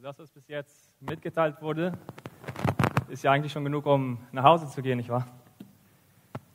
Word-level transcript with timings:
Also 0.00 0.08
das, 0.08 0.18
was 0.18 0.30
bis 0.30 0.48
jetzt 0.48 0.90
mitgeteilt 1.02 1.60
wurde, 1.60 1.92
ist 3.10 3.22
ja 3.22 3.32
eigentlich 3.32 3.52
schon 3.52 3.64
genug, 3.64 3.84
um 3.84 4.16
nach 4.32 4.44
Hause 4.44 4.66
zu 4.66 4.80
gehen, 4.80 4.96
nicht 4.96 5.10
wahr? 5.10 5.26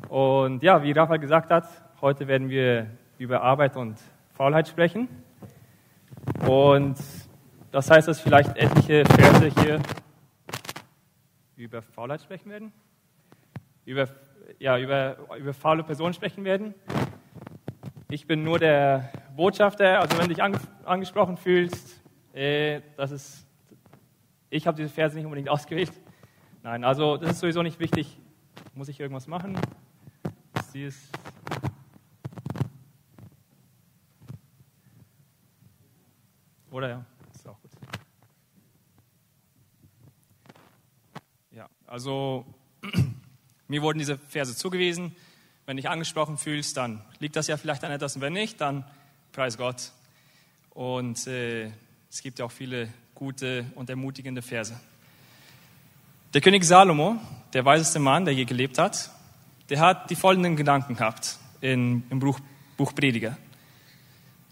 Und 0.09 0.63
ja, 0.63 0.81
wie 0.81 0.91
Rafael 0.93 1.19
gesagt 1.19 1.51
hat, 1.51 1.67
heute 2.01 2.27
werden 2.27 2.49
wir 2.49 2.89
über 3.19 3.43
Arbeit 3.43 3.77
und 3.77 4.01
Faulheit 4.33 4.67
sprechen. 4.67 5.07
Und 6.47 6.97
das 7.69 7.91
heißt, 7.91 8.07
dass 8.07 8.19
vielleicht 8.19 8.57
etliche 8.57 9.05
Verse 9.05 9.61
hier 9.61 9.79
über 11.55 11.83
Faulheit 11.83 12.23
sprechen 12.23 12.49
werden, 12.49 12.73
über, 13.85 14.07
ja, 14.57 14.79
über, 14.79 15.17
über 15.37 15.53
faule 15.53 15.83
Personen 15.83 16.15
sprechen 16.15 16.45
werden. 16.45 16.73
Ich 18.09 18.25
bin 18.25 18.43
nur 18.43 18.57
der 18.57 19.11
Botschafter, 19.35 19.99
also 19.99 20.17
wenn 20.17 20.29
du 20.29 20.33
dich 20.33 20.41
ange 20.41 20.59
angesprochen 20.83 21.37
fühlst, 21.37 21.94
äh, 22.35 22.81
das 22.97 23.11
ist, 23.11 23.47
ich 24.49 24.67
habe 24.67 24.77
diese 24.77 24.89
Verse 24.89 25.15
nicht 25.15 25.25
unbedingt 25.25 25.49
ausgewählt. 25.55 25.93
Nein, 26.61 26.83
also 26.83 27.17
das 27.17 27.31
ist 27.31 27.39
sowieso 27.39 27.63
nicht 27.63 27.79
wichtig. 27.79 28.19
Muss 28.73 28.89
ich 28.89 28.99
irgendwas 28.99 29.27
machen? 29.27 29.57
Sie 30.71 30.83
ist 30.83 31.09
Oder 36.75 36.89
ja, 36.89 37.05
ist 37.33 37.47
auch 37.47 37.57
gut. 37.61 37.71
Ja, 41.51 41.69
also 41.87 42.45
mir 43.69 43.81
wurden 43.81 43.97
diese 43.97 44.17
Verse 44.17 44.57
zugewiesen. 44.57 45.15
Wenn 45.65 45.77
dich 45.77 45.87
angesprochen 45.87 46.37
fühlst, 46.37 46.75
dann 46.75 47.01
liegt 47.19 47.37
das 47.37 47.47
ja 47.47 47.55
vielleicht 47.55 47.85
an 47.85 47.93
etwas. 47.93 48.17
Und 48.17 48.21
wenn 48.23 48.33
nicht, 48.33 48.59
dann 48.59 48.83
preis 49.31 49.57
Gott. 49.57 49.93
Und 50.71 51.27
äh, 51.27 51.71
es 52.15 52.21
gibt 52.21 52.39
ja 52.39 52.45
auch 52.45 52.51
viele 52.51 52.87
gute 53.13 53.65
und 53.75 53.89
ermutigende 53.89 54.41
Verse. 54.41 54.73
Der 56.33 56.39
König 56.39 56.63
Salomo, 56.63 57.17
der 57.51 57.65
weiseste 57.65 57.99
Mann, 57.99 58.23
der 58.23 58.33
je 58.33 58.45
gelebt 58.45 58.77
hat, 58.77 59.11
der 59.67 59.81
hat 59.81 60.09
die 60.09 60.15
folgenden 60.15 60.55
Gedanken 60.55 60.95
gehabt 60.95 61.37
in, 61.59 62.03
im 62.09 62.19
Buch, 62.19 62.39
Buch 62.77 62.95
Prediger. 62.95 63.37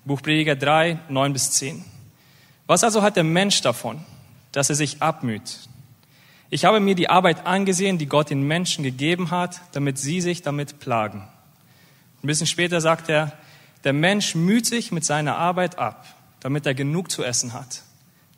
Buch 0.03 0.21
Prediger 0.21 0.57
3, 0.57 0.99
9 1.07 1.31
bis 1.31 1.51
10. 1.51 1.85
Was 2.67 2.83
also 2.83 3.01
hat 3.01 3.15
der 3.15 3.23
Mensch 3.23 3.61
davon, 3.61 4.03
dass 4.51 4.69
er 4.69 4.75
sich 4.75 5.01
abmüht? 5.01 5.69
Ich 6.49 6.65
habe 6.65 6.81
mir 6.81 6.95
die 6.95 7.09
Arbeit 7.09 7.45
angesehen, 7.45 7.97
die 7.97 8.07
Gott 8.07 8.29
den 8.29 8.43
Menschen 8.43 8.83
gegeben 8.83 9.31
hat, 9.31 9.61
damit 9.71 9.97
sie 9.97 10.19
sich 10.19 10.41
damit 10.41 10.81
plagen. 10.81 11.25
Ein 12.21 12.27
bisschen 12.27 12.45
später 12.45 12.81
sagt 12.81 13.07
er, 13.07 13.31
der 13.85 13.93
Mensch 13.93 14.35
müht 14.35 14.65
sich 14.65 14.91
mit 14.91 15.05
seiner 15.05 15.37
Arbeit 15.37 15.79
ab, 15.79 16.12
damit 16.43 16.65
er 16.65 16.75
genug 16.75 17.09
zu 17.09 17.23
essen 17.23 17.53
hat. 17.53 17.81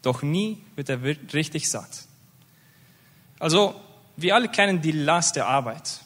Doch 0.04 0.22
nie 0.22 0.64
wird 0.76 0.90
er 0.90 1.04
richtig 1.04 1.70
satt. 1.70 2.06
Also, 3.40 3.76
wir 4.16 4.36
alle 4.36 4.48
kennen 4.48 4.82
die 4.82 4.92
Last 4.92 5.36
der 5.36 5.48
Arbeit. 5.48 6.02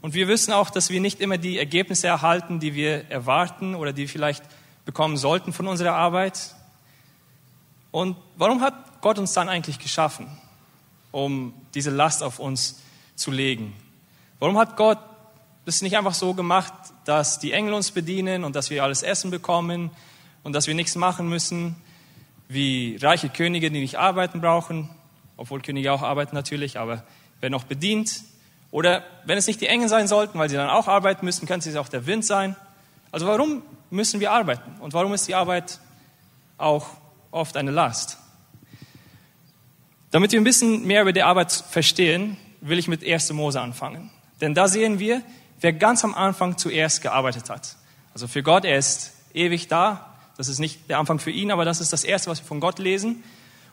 Und 0.00 0.14
wir 0.14 0.26
wissen 0.26 0.52
auch, 0.52 0.70
dass 0.70 0.88
wir 0.88 1.00
nicht 1.00 1.20
immer 1.20 1.36
die 1.36 1.58
Ergebnisse 1.58 2.08
erhalten, 2.08 2.58
die 2.58 2.74
wir 2.74 3.10
erwarten 3.10 3.74
oder 3.74 3.92
die 3.92 4.02
wir 4.02 4.08
vielleicht 4.08 4.42
bekommen 4.86 5.18
sollten 5.18 5.52
von 5.52 5.68
unserer 5.68 5.92
Arbeit. 5.92 6.56
Und 7.90 8.16
warum 8.36 8.62
hat 8.62 9.02
Gott 9.02 9.18
uns 9.18 9.34
dann 9.34 9.50
eigentlich 9.50 9.78
geschaffen, 9.78 10.26
um 11.12 11.52
diese 11.74 11.90
Last 11.90 12.22
auf 12.22 12.38
uns 12.38 12.80
zu 13.16 13.30
legen? 13.30 13.74
Warum 14.38 14.58
hat 14.58 14.76
Gott 14.78 14.98
das 15.66 15.82
nicht 15.82 15.96
einfach 15.96 16.14
so 16.14 16.32
gemacht, 16.32 16.72
dass 17.04 17.38
die 17.38 17.52
Engel 17.52 17.74
uns 17.74 17.90
bedienen 17.90 18.44
und 18.44 18.56
dass 18.56 18.70
wir 18.70 18.82
alles 18.82 19.02
Essen 19.02 19.30
bekommen 19.30 19.90
und 20.42 20.52
dass 20.52 20.66
wir 20.66 20.74
nichts 20.74 20.96
machen 20.96 21.28
müssen, 21.28 21.76
wie 22.48 22.98
reiche 23.00 23.28
Könige, 23.28 23.70
die 23.70 23.80
nicht 23.80 23.98
arbeiten 23.98 24.40
brauchen, 24.40 24.90
obwohl 25.36 25.62
Könige 25.62 25.92
auch 25.92 26.02
arbeiten 26.02 26.34
natürlich, 26.34 26.78
aber 26.78 27.04
werden 27.40 27.54
auch 27.54 27.64
bedient. 27.64 28.22
Oder 28.70 29.04
wenn 29.24 29.38
es 29.38 29.46
nicht 29.46 29.60
die 29.60 29.66
Engel 29.66 29.88
sein 29.88 30.08
sollten, 30.08 30.38
weil 30.38 30.48
sie 30.48 30.56
dann 30.56 30.70
auch 30.70 30.88
arbeiten 30.88 31.24
müssen, 31.24 31.46
könnte 31.46 31.68
es 31.68 31.76
auch 31.76 31.88
der 31.88 32.06
Wind 32.06 32.24
sein. 32.24 32.56
Also 33.10 33.26
warum 33.26 33.62
müssen 33.90 34.20
wir 34.20 34.32
arbeiten? 34.32 34.80
Und 34.80 34.94
warum 34.94 35.12
ist 35.12 35.28
die 35.28 35.34
Arbeit 35.34 35.80
auch 36.58 36.88
oft 37.30 37.56
eine 37.56 37.70
Last? 37.70 38.18
Damit 40.10 40.32
wir 40.32 40.40
ein 40.40 40.44
bisschen 40.44 40.86
mehr 40.86 41.02
über 41.02 41.12
die 41.12 41.22
Arbeit 41.22 41.52
verstehen, 41.52 42.36
will 42.60 42.78
ich 42.78 42.88
mit 42.88 43.04
1. 43.04 43.32
Mose 43.32 43.60
anfangen. 43.60 44.10
Denn 44.40 44.54
da 44.54 44.68
sehen 44.68 44.98
wir, 44.98 45.22
wer 45.60 45.72
ganz 45.72 46.04
am 46.04 46.14
Anfang 46.14 46.58
zuerst 46.58 47.02
gearbeitet 47.02 47.48
hat. 47.50 47.76
Also 48.12 48.28
für 48.28 48.42
Gott, 48.42 48.64
er 48.64 48.78
ist 48.78 49.14
ewig 49.32 49.68
da. 49.68 50.11
Das 50.42 50.48
ist 50.48 50.58
nicht 50.58 50.90
der 50.90 50.98
Anfang 50.98 51.20
für 51.20 51.30
ihn, 51.30 51.52
aber 51.52 51.64
das 51.64 51.80
ist 51.80 51.92
das 51.92 52.02
Erste, 52.02 52.28
was 52.28 52.40
wir 52.40 52.46
von 52.48 52.58
Gott 52.58 52.80
lesen. 52.80 53.22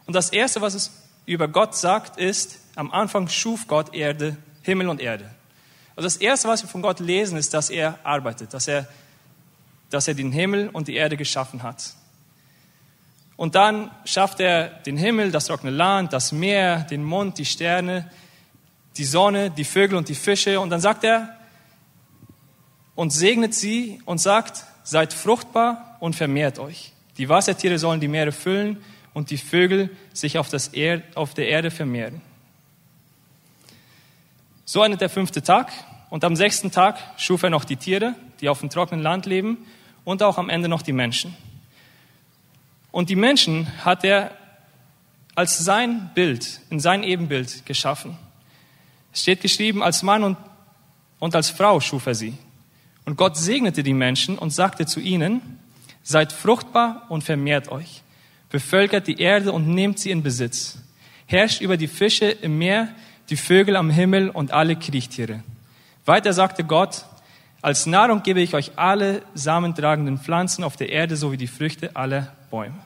Und 0.05 0.13
das 0.13 0.29
Erste, 0.29 0.61
was 0.61 0.75
es 0.75 0.91
über 1.25 1.47
Gott 1.47 1.75
sagt, 1.75 2.19
ist, 2.19 2.59
am 2.75 2.91
Anfang 2.91 3.27
schuf 3.27 3.65
Gott 3.65 3.95
Erde, 3.95 4.37
Himmel 4.61 4.87
und 4.87 5.01
Erde. 5.01 5.31
Also 5.95 6.05
das 6.05 6.17
Erste, 6.17 6.47
was 6.47 6.61
wir 6.61 6.69
von 6.69 6.83
Gott 6.83 6.99
lesen, 6.99 7.39
ist, 7.39 7.55
dass 7.55 7.71
er 7.71 7.97
arbeitet, 8.03 8.53
dass 8.53 8.67
er, 8.67 8.87
dass 9.89 10.07
er 10.07 10.13
den 10.13 10.31
Himmel 10.31 10.69
und 10.69 10.87
die 10.87 10.93
Erde 10.93 11.17
geschaffen 11.17 11.63
hat. 11.63 11.95
Und 13.35 13.55
dann 13.55 13.89
schafft 14.05 14.39
er 14.39 14.67
den 14.67 14.95
Himmel, 14.95 15.31
das 15.31 15.45
trockene 15.45 15.71
Land, 15.71 16.13
das 16.13 16.31
Meer, 16.31 16.81
den 16.81 17.03
Mond, 17.03 17.39
die 17.39 17.45
Sterne, 17.45 18.11
die 18.95 19.05
Sonne, 19.05 19.49
die 19.49 19.65
Vögel 19.65 19.97
und 19.97 20.07
die 20.07 20.13
Fische. 20.13 20.59
Und 20.59 20.69
dann 20.69 20.81
sagt 20.81 21.03
er, 21.03 21.35
und 22.93 23.09
segnet 23.09 23.55
sie 23.55 24.03
und 24.05 24.19
sagt, 24.19 24.65
seid 24.83 25.13
fruchtbar 25.13 25.88
und 25.99 26.15
vermehrt 26.15 26.59
euch. 26.59 26.93
Die 27.17 27.29
Wassertiere 27.29 27.77
sollen 27.79 27.99
die 27.99 28.07
Meere 28.07 28.31
füllen 28.31 28.77
und 29.13 29.29
die 29.31 29.37
Vögel 29.37 29.89
sich 30.13 30.37
auf, 30.37 30.49
das 30.49 30.69
er 30.69 31.01
auf 31.15 31.33
der 31.33 31.49
Erde 31.49 31.71
vermehren. 31.71 32.21
So 34.65 34.83
endet 34.83 35.01
der 35.01 35.09
fünfte 35.09 35.41
Tag 35.41 35.71
und 36.09 36.23
am 36.23 36.35
sechsten 36.35 36.71
Tag 36.71 36.99
schuf 37.17 37.43
er 37.43 37.49
noch 37.49 37.65
die 37.65 37.75
Tiere, 37.75 38.15
die 38.39 38.49
auf 38.49 38.59
dem 38.59 38.69
trockenen 38.69 39.03
Land 39.03 39.25
leben 39.25 39.57
und 40.05 40.23
auch 40.23 40.37
am 40.37 40.49
Ende 40.49 40.69
noch 40.69 40.81
die 40.81 40.93
Menschen. 40.93 41.35
Und 42.91 43.09
die 43.09 43.15
Menschen 43.15 43.67
hat 43.83 44.03
er 44.03 44.31
als 45.35 45.57
sein 45.57 46.11
Bild, 46.13 46.61
in 46.69 46.79
sein 46.79 47.03
Ebenbild 47.03 47.65
geschaffen. 47.65 48.17
Es 49.13 49.21
steht 49.21 49.41
geschrieben, 49.41 49.83
als 49.83 50.03
Mann 50.03 50.23
und, 50.23 50.37
und 51.19 51.35
als 51.35 51.49
Frau 51.49 51.79
schuf 51.79 52.05
er 52.07 52.15
sie. 52.15 52.37
Und 53.05 53.15
Gott 53.15 53.37
segnete 53.37 53.83
die 53.83 53.93
Menschen 53.93 54.37
und 54.37 54.51
sagte 54.51 54.85
zu 54.85 54.99
ihnen, 54.99 55.59
seid 56.09 56.33
fruchtbar 56.33 57.05
und 57.09 57.23
vermehrt 57.23 57.71
euch, 57.71 58.01
bevölkert 58.49 59.05
die 59.05 59.21
Erde 59.21 59.51
und 59.51 59.67
nehmt 59.67 59.99
sie 59.99 60.09
in 60.09 60.23
Besitz, 60.23 60.79
herrscht 61.27 61.61
über 61.61 61.77
die 61.77 61.87
Fische 61.87 62.25
im 62.25 62.57
Meer, 62.57 62.89
die 63.29 63.35
Vögel 63.35 63.75
am 63.75 63.91
Himmel 63.91 64.31
und 64.31 64.51
alle 64.51 64.75
Kriechtiere. 64.75 65.43
Weiter 66.07 66.33
sagte 66.33 66.63
Gott, 66.63 67.05
als 67.61 67.85
Nahrung 67.85 68.23
gebe 68.23 68.41
ich 68.41 68.55
euch 68.55 68.71
alle 68.75 69.21
samentragenden 69.35 70.17
Pflanzen 70.17 70.63
auf 70.63 70.77
der 70.77 70.89
Erde 70.89 71.15
sowie 71.15 71.37
die 71.37 71.45
Früchte 71.45 71.95
aller 71.95 72.35
Bäume. 72.49 72.79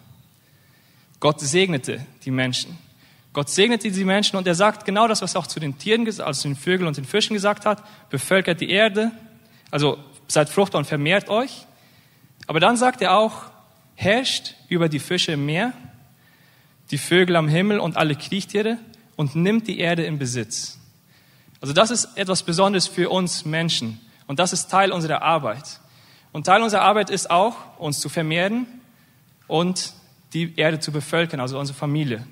Gott 1.22 1.40
segnete 1.40 2.06
die 2.26 2.32
Menschen. 2.32 2.78
Gott 3.32 3.50
segnete 3.50 3.90
die 3.90 4.04
Menschen 4.04 4.36
und 4.36 4.46
er 4.48 4.56
sagt 4.56 4.84
genau 4.84 5.08
das, 5.08 5.22
was 5.22 5.36
er 5.36 5.40
auch 5.40 5.48
zu 5.48 5.62
den 5.62 5.78
Tieren, 5.78 6.06
also 6.06 6.42
zu 6.42 6.50
den 6.50 6.58
Vögeln 6.58 6.90
und 6.90 6.98
den 6.98 7.06
Fischen 7.06 7.36
gesagt 7.36 7.66
hat. 7.66 7.82
Bevölkert 8.10 8.60
die 8.60 8.70
Erde, 8.70 9.12
also 9.72 9.98
seid 10.28 10.50
fruchtbar 10.50 10.80
und 10.80 10.86
vermehrt 10.86 11.30
euch. 11.30 11.66
Aber 12.48 12.59
dann 12.59 12.78
sagt 12.78 13.02
er 13.02 13.18
auch, 13.18 13.44
herrscht 13.96 14.56
über 14.70 14.90
die 14.90 15.00
Fische 15.00 15.34
im 15.34 15.46
Meer, 15.46 15.74
die 16.92 16.98
Vögel 16.98 17.36
am 17.36 17.48
Himmel 17.48 17.80
und 17.80 17.98
alle 17.98 18.16
Kriechtiere 18.16 18.78
und 19.16 19.36
nimmt 19.36 19.68
die 19.68 19.80
Erde 19.80 20.04
in 20.04 20.20
Besitz. 20.20 20.80
Also 21.62 21.74
das 21.74 21.92
ist 21.92 22.18
etwas 22.18 22.44
Besonderes 22.44 22.88
für 22.88 23.09
uns 23.09 23.46
Menschen 23.46 24.02
und 24.28 24.40
das 24.40 24.54
ist 24.54 24.70
Teil 24.70 24.92
unserer 24.92 25.22
Arbeit. 25.22 25.80
Und 26.31 26.46
Teil 26.46 26.62
unserer 26.62 26.81
Arbeit 26.81 27.09
ist 27.09 27.30
auch, 27.30 27.56
uns 27.78 28.00
zu 28.00 28.09
vermehren 28.09 28.66
und 29.48 29.94
die 30.34 30.56
Erde 30.58 30.80
zu 30.80 30.92
bevölkern, 30.92 31.40
also 31.40 31.60
unsere 31.60 31.78
Familie. 31.78 32.25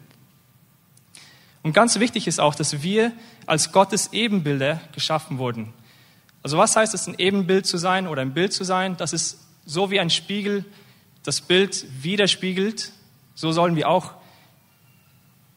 Und 1.64 1.74
ganz 1.74 2.00
wichtig 2.00 2.28
ist 2.28 2.40
auch, 2.40 2.56
dass 2.56 2.82
wir 2.82 3.12
als 3.46 3.72
Gottes 3.72 4.12
Ebenbilder 4.12 4.82
geschaffen 4.94 5.38
wurden. 5.38 5.74
Also 6.42 6.58
was 6.58 6.76
heißt 6.76 6.96
es, 6.96 7.08
ein 7.08 7.16
Ebenbild 7.20 7.68
zu 7.68 7.78
sein 7.78 8.08
oder 8.08 8.24
ein 8.24 8.34
Bild 8.34 8.52
zu 8.52 8.64
sein? 8.64 8.98
Das 8.98 9.14
ist 9.14 9.38
so 9.66 9.92
wie 9.92 10.00
ein 10.00 10.10
Spiegel 10.10 10.66
das 11.24 11.42
Bild 11.42 11.86
widerspiegelt. 12.02 12.92
So 13.36 13.52
sollen 13.52 13.76
wir 13.76 13.90
auch 13.90 14.14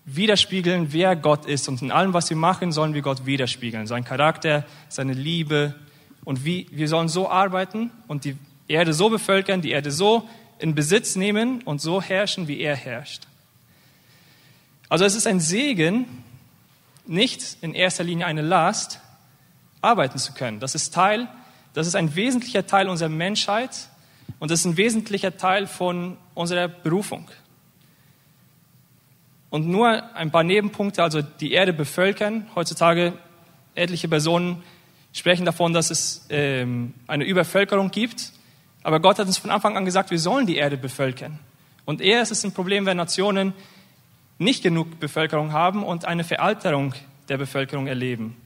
widerspiegeln, 0.04 0.92
wer 0.92 1.16
Gott 1.16 1.46
ist. 1.46 1.68
Und 1.68 1.80
in 1.82 1.90
allem, 1.90 2.12
was 2.12 2.28
wir 2.28 2.36
machen, 2.36 2.72
sollen 2.72 2.94
wir 2.94 3.02
Gott 3.02 3.26
widerspiegeln. 3.26 3.86
Sein 3.86 4.04
Charakter, 4.04 4.64
seine 4.88 5.14
Liebe. 5.14 5.74
Und 6.24 6.44
wie, 6.44 6.66
wir 6.70 6.88
sollen 6.88 7.08
so 7.08 7.30
arbeiten 7.30 7.90
und 8.06 8.24
die 8.24 8.36
Erde 8.68 8.92
so 8.92 9.10
bevölkern, 9.10 9.60
die 9.60 9.70
Erde 9.70 9.90
so 9.90 10.28
in 10.58 10.74
Besitz 10.74 11.16
nehmen 11.16 11.62
und 11.62 11.80
so 11.80 12.00
herrschen, 12.00 12.48
wie 12.48 12.60
er 12.60 12.76
herrscht. 12.76 13.26
Also 14.88 15.04
es 15.04 15.14
ist 15.14 15.26
ein 15.26 15.40
Segen, 15.40 16.06
nicht 17.06 17.58
in 17.60 17.74
erster 17.74 18.04
Linie 18.04 18.26
eine 18.26 18.42
Last, 18.42 19.00
arbeiten 19.82 20.18
zu 20.18 20.32
können. 20.32 20.60
Das 20.60 20.74
ist 20.74 20.94
Teil, 20.94 21.28
das 21.74 21.86
ist 21.86 21.94
ein 21.94 22.14
wesentlicher 22.14 22.66
Teil 22.66 22.88
unserer 22.88 23.10
Menschheit 23.10 23.88
und 24.38 24.50
das 24.50 24.60
ist 24.60 24.66
ein 24.66 24.76
wesentlicher 24.76 25.36
Teil 25.36 25.66
von 25.66 26.16
unserer 26.34 26.68
Berufung. 26.68 27.30
Und 29.50 29.68
nur 29.68 30.14
ein 30.16 30.30
paar 30.30 30.42
Nebenpunkte, 30.42 31.02
also 31.02 31.22
die 31.22 31.52
Erde 31.52 31.72
bevölkern. 31.72 32.46
Heutzutage 32.56 33.12
etliche 33.74 34.08
Personen 34.08 34.62
sprechen 35.12 35.46
davon, 35.46 35.72
dass 35.72 35.90
es 35.90 36.26
ähm, 36.28 36.94
eine 37.06 37.24
Übervölkerung 37.24 37.90
gibt. 37.90 38.32
Aber 38.82 39.00
Gott 39.00 39.18
hat 39.18 39.26
uns 39.26 39.38
von 39.38 39.50
Anfang 39.50 39.76
an 39.76 39.84
gesagt, 39.84 40.10
wir 40.10 40.18
sollen 40.18 40.46
die 40.46 40.56
Erde 40.56 40.76
bevölkern. 40.76 41.38
Und 41.84 42.00
eher 42.00 42.20
ist 42.20 42.32
es 42.32 42.44
ein 42.44 42.52
Problem, 42.52 42.84
wenn 42.84 42.96
Nationen 42.96 43.52
nicht 44.38 44.62
genug 44.62 44.98
Bevölkerung 44.98 45.52
haben 45.52 45.84
und 45.84 46.04
eine 46.04 46.24
Veralterung 46.24 46.94
der 47.28 47.38
Bevölkerung 47.38 47.86
erleben. 47.86 48.36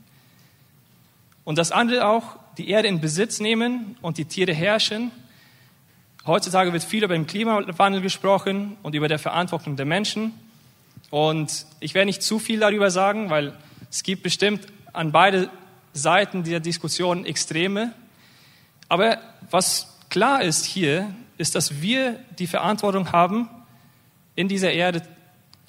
Und 1.45 1.57
das 1.57 1.73
andere 1.73 2.07
auch, 2.07 2.37
die 2.59 2.69
Erde 2.69 2.89
in 2.89 3.01
Besitz 3.01 3.41
nehmen 3.41 3.97
und 4.03 4.19
die 4.19 4.27
Tiere 4.27 4.53
herrschen. 4.53 5.11
Heutzutage 6.27 6.73
wird 6.73 6.85
viel 6.85 7.05
über 7.05 7.15
den 7.15 7.27
Klimawandel 7.27 8.01
gesprochen 8.01 8.77
und 8.83 8.95
über 8.95 9.09
die 9.09 9.19
Verantwortung 9.19 9.77
der 9.77 9.87
Menschen. 9.87 10.35
Und 11.11 11.67
ich 11.81 11.95
werde 11.95 12.07
nicht 12.07 12.23
zu 12.23 12.39
viel 12.39 12.61
darüber 12.61 12.91
sagen, 12.91 13.31
weil 13.31 13.55
es 13.91 14.03
gibt 14.03 14.23
bestimmt 14.23 14.67
an 14.93 15.13
beide 15.13 15.49
Seiten 15.95 16.43
dieser 16.43 16.61
Diskussion 16.61 17.25
Extreme. 17.25 17.93
Aber 18.89 19.19
was 19.51 19.99
klar 20.11 20.43
ist 20.43 20.65
hier, 20.65 21.15
ist, 21.39 21.55
dass 21.55 21.81
wir 21.81 22.19
die 22.39 22.47
Verantwortung 22.47 23.13
haben, 23.13 23.49
in 24.35 24.49
dieser 24.49 24.73
Erde, 24.73 25.03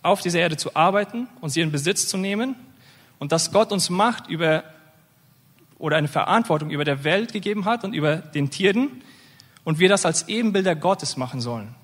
auf 0.03 0.21
dieser 0.21 0.39
Erde 0.39 0.57
zu 0.57 0.75
arbeiten 0.75 1.27
und 1.41 1.49
sie 1.49 1.61
in 1.61 1.71
Besitz 1.71 2.07
zu 2.07 2.17
nehmen 2.17 2.55
und 3.17 3.31
dass 3.31 3.51
Gott 3.51 3.71
uns 3.71 3.89
Macht 3.89 4.27
über 4.27 4.63
oder 5.77 5.97
eine 5.97 6.07
Verantwortung 6.07 6.69
über 6.69 6.83
der 6.83 7.03
Welt 7.03 7.33
gegeben 7.33 7.65
hat 7.65 7.83
und 7.83 7.93
über 7.93 8.17
den 8.17 8.49
Tieren 8.49 9.01
und 9.69 9.77
wir 9.77 9.87
das 9.87 10.03
als 10.03 10.27
Ebenbilder 10.27 10.75
Gottes 10.75 11.15
machen 11.15 11.41
sollen. 11.41 11.75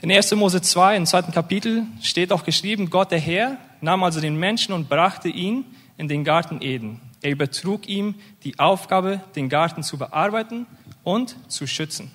In 0.00 0.12
1. 0.12 0.32
Mose 0.36 0.62
2, 0.62 0.96
im 0.96 1.06
zweiten 1.06 1.32
Kapitel, 1.32 1.88
steht 2.00 2.30
auch 2.30 2.44
geschrieben, 2.44 2.88
Gott 2.88 3.10
der 3.10 3.18
Herr 3.18 3.58
nahm 3.80 4.04
also 4.04 4.20
den 4.20 4.36
Menschen 4.36 4.72
und 4.72 4.88
brachte 4.88 5.28
ihn 5.28 5.64
in 5.96 6.06
den 6.06 6.22
Garten 6.22 6.62
Eden. 6.62 7.00
Er 7.20 7.32
übertrug 7.32 7.88
ihm 7.88 8.14
die 8.44 8.56
Aufgabe, 8.60 9.20
den 9.34 9.48
Garten 9.48 9.82
zu 9.82 9.98
bearbeiten 9.98 10.66
und 11.02 11.34
zu 11.50 11.66
schützen. 11.66 12.12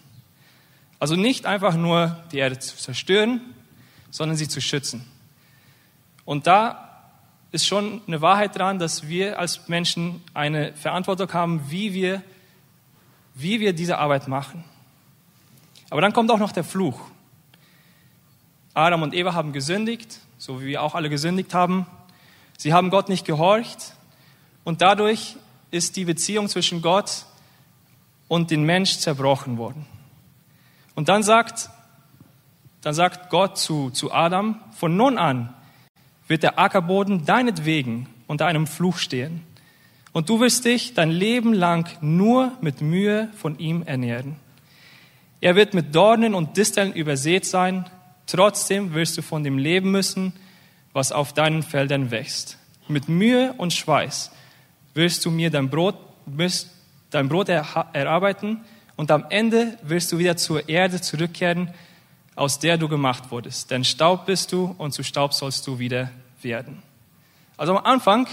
Also 0.97 1.17
nicht 1.17 1.45
einfach 1.45 1.75
nur 1.75 2.23
die 2.31 2.37
Erde 2.37 2.57
zu 2.57 2.77
zerstören, 2.77 3.41
sondern 4.11 4.37
sie 4.37 4.47
zu 4.47 4.61
schützen. 4.61 5.05
Und 6.23 6.47
da 6.47 6.89
ist 7.51 7.65
schon 7.65 8.01
eine 8.07 8.21
Wahrheit 8.21 8.57
dran, 8.57 8.79
dass 8.79 9.07
wir 9.07 9.39
als 9.39 9.67
Menschen 9.67 10.21
eine 10.33 10.73
Verantwortung 10.73 11.33
haben, 11.33 11.69
wie 11.69 11.93
wir, 11.93 12.21
wie 13.41 13.59
wir 13.59 13.73
diese 13.73 13.97
Arbeit 13.97 14.27
machen. 14.27 14.63
Aber 15.89 16.01
dann 16.01 16.13
kommt 16.13 16.29
auch 16.31 16.37
noch 16.37 16.51
der 16.51 16.63
Fluch. 16.63 16.99
Adam 18.73 19.01
und 19.01 19.13
Eva 19.13 19.33
haben 19.33 19.53
gesündigt, 19.53 20.19
so 20.37 20.61
wie 20.61 20.67
wir 20.67 20.83
auch 20.83 20.95
alle 20.95 21.09
gesündigt 21.09 21.53
haben. 21.53 21.85
Sie 22.57 22.73
haben 22.73 22.89
Gott 22.89 23.09
nicht 23.09 23.25
gehorcht 23.25 23.93
und 24.63 24.81
dadurch 24.81 25.37
ist 25.71 25.95
die 25.95 26.05
Beziehung 26.05 26.49
zwischen 26.49 26.81
Gott 26.81 27.25
und 28.27 28.51
dem 28.51 28.63
Mensch 28.63 28.97
zerbrochen 28.97 29.57
worden. 29.57 29.85
Und 30.95 31.09
dann 31.09 31.23
sagt, 31.23 31.69
dann 32.81 32.93
sagt 32.93 33.29
Gott 33.29 33.57
zu, 33.57 33.89
zu 33.89 34.11
Adam, 34.11 34.59
von 34.71 34.95
nun 34.95 35.17
an 35.17 35.53
wird 36.27 36.43
der 36.43 36.59
Ackerboden 36.59 37.25
deinetwegen 37.25 38.07
unter 38.27 38.45
einem 38.45 38.67
Fluch 38.67 38.97
stehen. 38.97 39.41
Und 40.11 40.29
du 40.29 40.39
wirst 40.39 40.65
dich 40.65 40.93
dein 40.93 41.11
Leben 41.11 41.53
lang 41.53 41.87
nur 42.01 42.53
mit 42.61 42.81
Mühe 42.81 43.29
von 43.37 43.59
ihm 43.59 43.83
ernähren. 43.83 44.37
Er 45.41 45.55
wird 45.55 45.73
mit 45.73 45.93
Dornen 45.95 46.33
und 46.33 46.57
Disteln 46.57 46.93
übersät 46.93 47.45
sein, 47.45 47.85
trotzdem 48.25 48.93
wirst 48.93 49.17
du 49.17 49.21
von 49.21 49.43
dem 49.43 49.57
leben 49.57 49.91
müssen, 49.91 50.33
was 50.93 51.11
auf 51.11 51.33
deinen 51.33 51.63
Feldern 51.63 52.11
wächst. 52.11 52.57
Mit 52.87 53.07
Mühe 53.07 53.53
und 53.57 53.71
Schweiß 53.71 54.31
wirst 54.95 55.23
du 55.23 55.31
mir 55.31 55.49
dein 55.49 55.69
Brot, 55.69 55.95
dein 57.11 57.29
Brot 57.29 57.49
erarbeiten 57.49 58.61
und 58.95 59.11
am 59.11 59.25
Ende 59.29 59.77
wirst 59.83 60.11
du 60.11 60.17
wieder 60.17 60.35
zur 60.35 60.67
Erde 60.67 60.99
zurückkehren, 60.99 61.73
aus 62.35 62.59
der 62.59 62.77
du 62.77 62.89
gemacht 62.89 63.31
wurdest. 63.31 63.71
Denn 63.71 63.83
Staub 63.83 64.25
bist 64.25 64.51
du 64.51 64.75
und 64.77 64.91
zu 64.91 65.03
Staub 65.03 65.33
sollst 65.33 65.67
du 65.67 65.79
wieder 65.79 66.11
werden. 66.41 66.81
Also 67.57 67.77
am 67.77 67.85
Anfang 67.85 68.27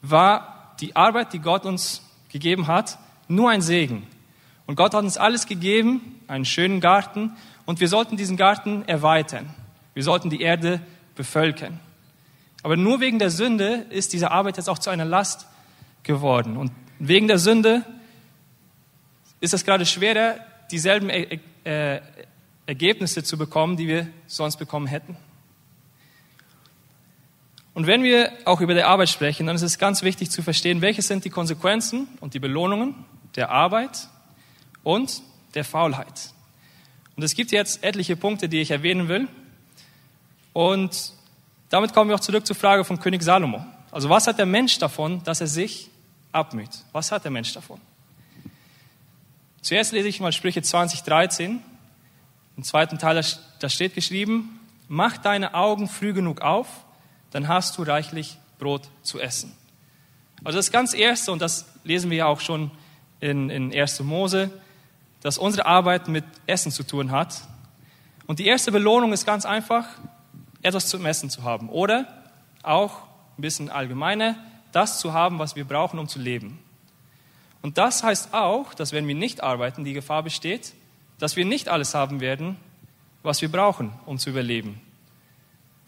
war 0.00 0.53
die 0.84 0.96
Arbeit, 0.96 1.32
die 1.32 1.38
Gott 1.38 1.64
uns 1.64 2.02
gegeben 2.28 2.66
hat, 2.66 2.98
nur 3.26 3.50
ein 3.50 3.62
Segen. 3.62 4.06
Und 4.66 4.76
Gott 4.76 4.92
hat 4.92 5.02
uns 5.02 5.16
alles 5.16 5.46
gegeben, 5.46 6.20
einen 6.26 6.44
schönen 6.44 6.80
Garten, 6.80 7.32
und 7.66 7.80
wir 7.80 7.88
sollten 7.88 8.18
diesen 8.18 8.36
Garten 8.36 8.86
erweitern. 8.86 9.48
Wir 9.94 10.02
sollten 10.02 10.28
die 10.28 10.42
Erde 10.42 10.80
bevölkern. 11.14 11.80
Aber 12.62 12.76
nur 12.76 13.00
wegen 13.00 13.18
der 13.18 13.30
Sünde 13.30 13.86
ist 13.88 14.12
diese 14.12 14.30
Arbeit 14.30 14.58
jetzt 14.58 14.68
auch 14.68 14.78
zu 14.78 14.90
einer 14.90 15.06
Last 15.06 15.46
geworden. 16.02 16.58
Und 16.58 16.72
wegen 16.98 17.28
der 17.28 17.38
Sünde 17.38 17.84
ist 19.40 19.54
es 19.54 19.64
gerade 19.64 19.86
schwerer, 19.86 20.36
dieselben 20.70 21.10
Ergebnisse 22.66 23.22
zu 23.22 23.38
bekommen, 23.38 23.78
die 23.78 23.88
wir 23.88 24.08
sonst 24.26 24.56
bekommen 24.56 24.86
hätten. 24.86 25.16
Und 27.74 27.88
wenn 27.88 28.04
wir 28.04 28.32
auch 28.44 28.60
über 28.60 28.72
die 28.72 28.84
Arbeit 28.84 29.08
sprechen, 29.08 29.46
dann 29.46 29.56
ist 29.56 29.62
es 29.62 29.78
ganz 29.78 30.02
wichtig 30.02 30.30
zu 30.30 30.42
verstehen, 30.42 30.80
welche 30.80 31.02
sind 31.02 31.24
die 31.24 31.30
Konsequenzen 31.30 32.06
und 32.20 32.34
die 32.34 32.38
Belohnungen 32.38 32.94
der 33.34 33.50
Arbeit 33.50 34.08
und 34.84 35.22
der 35.54 35.64
Faulheit. 35.64 36.32
Und 37.16 37.24
es 37.24 37.34
gibt 37.34 37.50
jetzt 37.50 37.82
etliche 37.82 38.16
Punkte, 38.16 38.48
die 38.48 38.60
ich 38.60 38.70
erwähnen 38.70 39.08
will. 39.08 39.28
Und 40.52 41.12
damit 41.68 41.92
kommen 41.92 42.10
wir 42.10 42.14
auch 42.14 42.20
zurück 42.20 42.46
zur 42.46 42.56
Frage 42.56 42.84
von 42.84 43.00
König 43.00 43.22
Salomo. 43.22 43.64
Also 43.90 44.08
was 44.08 44.26
hat 44.28 44.38
der 44.38 44.46
Mensch 44.46 44.78
davon, 44.78 45.22
dass 45.24 45.40
er 45.40 45.48
sich 45.48 45.90
abmüht? 46.30 46.70
Was 46.92 47.10
hat 47.10 47.24
der 47.24 47.30
Mensch 47.30 47.52
davon? 47.52 47.80
Zuerst 49.62 49.92
lese 49.92 50.08
ich 50.08 50.20
mal 50.20 50.30
Sprüche 50.30 50.62
2013. 50.62 51.60
Im 52.56 52.62
zweiten 52.62 52.98
Teil, 52.98 53.24
da 53.58 53.68
steht 53.68 53.94
geschrieben, 53.94 54.60
mach 54.86 55.16
deine 55.16 55.54
Augen 55.54 55.88
früh 55.88 56.12
genug 56.12 56.40
auf, 56.40 56.83
dann 57.34 57.48
hast 57.48 57.76
du 57.76 57.82
reichlich 57.82 58.38
Brot 58.60 58.88
zu 59.02 59.20
essen. 59.20 59.52
Also 60.44 60.56
das 60.56 60.70
ganz 60.70 60.94
Erste, 60.94 61.32
und 61.32 61.42
das 61.42 61.66
lesen 61.82 62.08
wir 62.08 62.18
ja 62.18 62.26
auch 62.26 62.38
schon 62.38 62.70
in, 63.18 63.50
in 63.50 63.74
1. 63.74 64.00
Mose, 64.04 64.52
dass 65.20 65.36
unsere 65.36 65.66
Arbeit 65.66 66.06
mit 66.06 66.24
Essen 66.46 66.70
zu 66.70 66.84
tun 66.84 67.10
hat. 67.10 67.40
Und 68.28 68.38
die 68.38 68.46
erste 68.46 68.70
Belohnung 68.70 69.12
ist 69.12 69.26
ganz 69.26 69.46
einfach, 69.46 69.84
etwas 70.62 70.86
zum 70.86 71.04
Essen 71.06 71.28
zu 71.28 71.42
haben. 71.42 71.70
Oder 71.70 72.06
auch 72.62 72.98
ein 73.36 73.42
bisschen 73.42 73.68
allgemeiner, 73.68 74.36
das 74.70 75.00
zu 75.00 75.12
haben, 75.12 75.40
was 75.40 75.56
wir 75.56 75.64
brauchen, 75.64 75.98
um 75.98 76.06
zu 76.06 76.20
leben. 76.20 76.60
Und 77.62 77.78
das 77.78 78.04
heißt 78.04 78.32
auch, 78.32 78.74
dass 78.74 78.92
wenn 78.92 79.08
wir 79.08 79.16
nicht 79.16 79.42
arbeiten, 79.42 79.82
die 79.82 79.92
Gefahr 79.92 80.22
besteht, 80.22 80.72
dass 81.18 81.34
wir 81.34 81.44
nicht 81.44 81.68
alles 81.68 81.96
haben 81.96 82.20
werden, 82.20 82.58
was 83.24 83.42
wir 83.42 83.50
brauchen, 83.50 83.92
um 84.06 84.18
zu 84.18 84.30
überleben. 84.30 84.80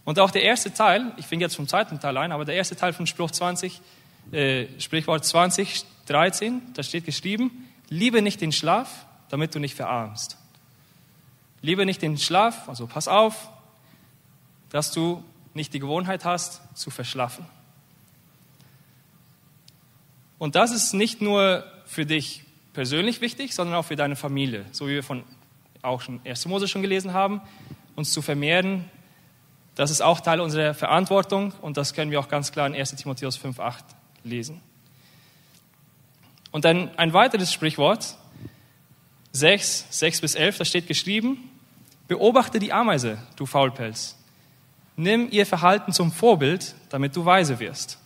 Und 0.06 0.20
auch 0.20 0.30
der 0.30 0.44
erste 0.44 0.72
Teil, 0.72 1.12
ich 1.16 1.26
fing 1.26 1.40
jetzt 1.40 1.56
vom 1.56 1.66
zweiten 1.66 1.98
Teil 1.98 2.16
ein, 2.16 2.30
aber 2.30 2.44
der 2.44 2.54
erste 2.54 2.76
Teil 2.76 2.92
von 2.92 3.08
Spruch 3.08 3.32
20, 3.32 3.82
äh, 4.30 4.66
Sprichwort 4.78 5.24
20, 5.24 5.84
13, 6.06 6.62
da 6.74 6.84
steht 6.84 7.04
geschrieben, 7.04 7.68
liebe 7.88 8.22
nicht 8.22 8.40
den 8.40 8.52
Schlaf, 8.52 9.04
damit 9.30 9.54
du 9.56 9.58
nicht 9.58 9.74
verarmst. 9.74 10.38
Liebe 11.60 11.84
nicht 11.84 12.02
den 12.02 12.18
Schlaf, 12.18 12.68
also 12.68 12.86
pass 12.86 13.08
auf, 13.08 13.50
dass 14.70 14.92
du 14.92 15.24
nicht 15.54 15.74
die 15.74 15.80
Gewohnheit 15.80 16.24
hast, 16.24 16.60
zu 16.78 16.90
verschlafen. 16.90 17.44
Und 20.38 20.54
das 20.54 20.70
ist 20.70 20.92
nicht 20.92 21.20
nur 21.20 21.64
für 21.84 22.06
dich 22.06 22.44
persönlich 22.74 23.20
wichtig, 23.20 23.56
sondern 23.56 23.74
auch 23.74 23.86
für 23.86 23.96
deine 23.96 24.14
Familie, 24.14 24.66
so 24.70 24.86
wie 24.86 24.94
wir 24.94 25.02
von 25.02 25.24
auch 25.82 26.00
schon 26.00 26.20
1. 26.24 26.46
Mose 26.46 26.68
schon 26.68 26.82
gelesen 26.82 27.12
haben, 27.12 27.40
uns 27.96 28.12
zu 28.12 28.22
vermehren, 28.22 28.84
das 29.76 29.90
ist 29.90 30.00
auch 30.00 30.20
Teil 30.20 30.40
unserer 30.40 30.74
Verantwortung 30.74 31.52
und 31.60 31.76
das 31.76 31.94
können 31.94 32.10
wir 32.10 32.18
auch 32.18 32.28
ganz 32.28 32.50
klar 32.50 32.66
in 32.66 32.74
1 32.74 32.96
Timotheus 32.96 33.38
5.8 33.38 33.74
lesen. 34.24 34.60
Und 36.50 36.64
dann 36.64 36.90
ein 36.96 37.12
weiteres 37.12 37.52
Sprichwort, 37.52 38.16
6, 39.32 39.86
6 39.90 40.20
bis 40.22 40.34
11, 40.34 40.58
da 40.58 40.64
steht 40.64 40.86
geschrieben, 40.86 41.50
beobachte 42.08 42.58
die 42.58 42.72
Ameise, 42.72 43.18
du 43.36 43.44
Faulpelz. 43.44 44.16
Nimm 44.96 45.28
ihr 45.30 45.44
Verhalten 45.44 45.92
zum 45.92 46.10
Vorbild, 46.10 46.74
damit 46.88 47.14
du 47.14 47.26
weise 47.26 47.58
wirst. 47.60 47.98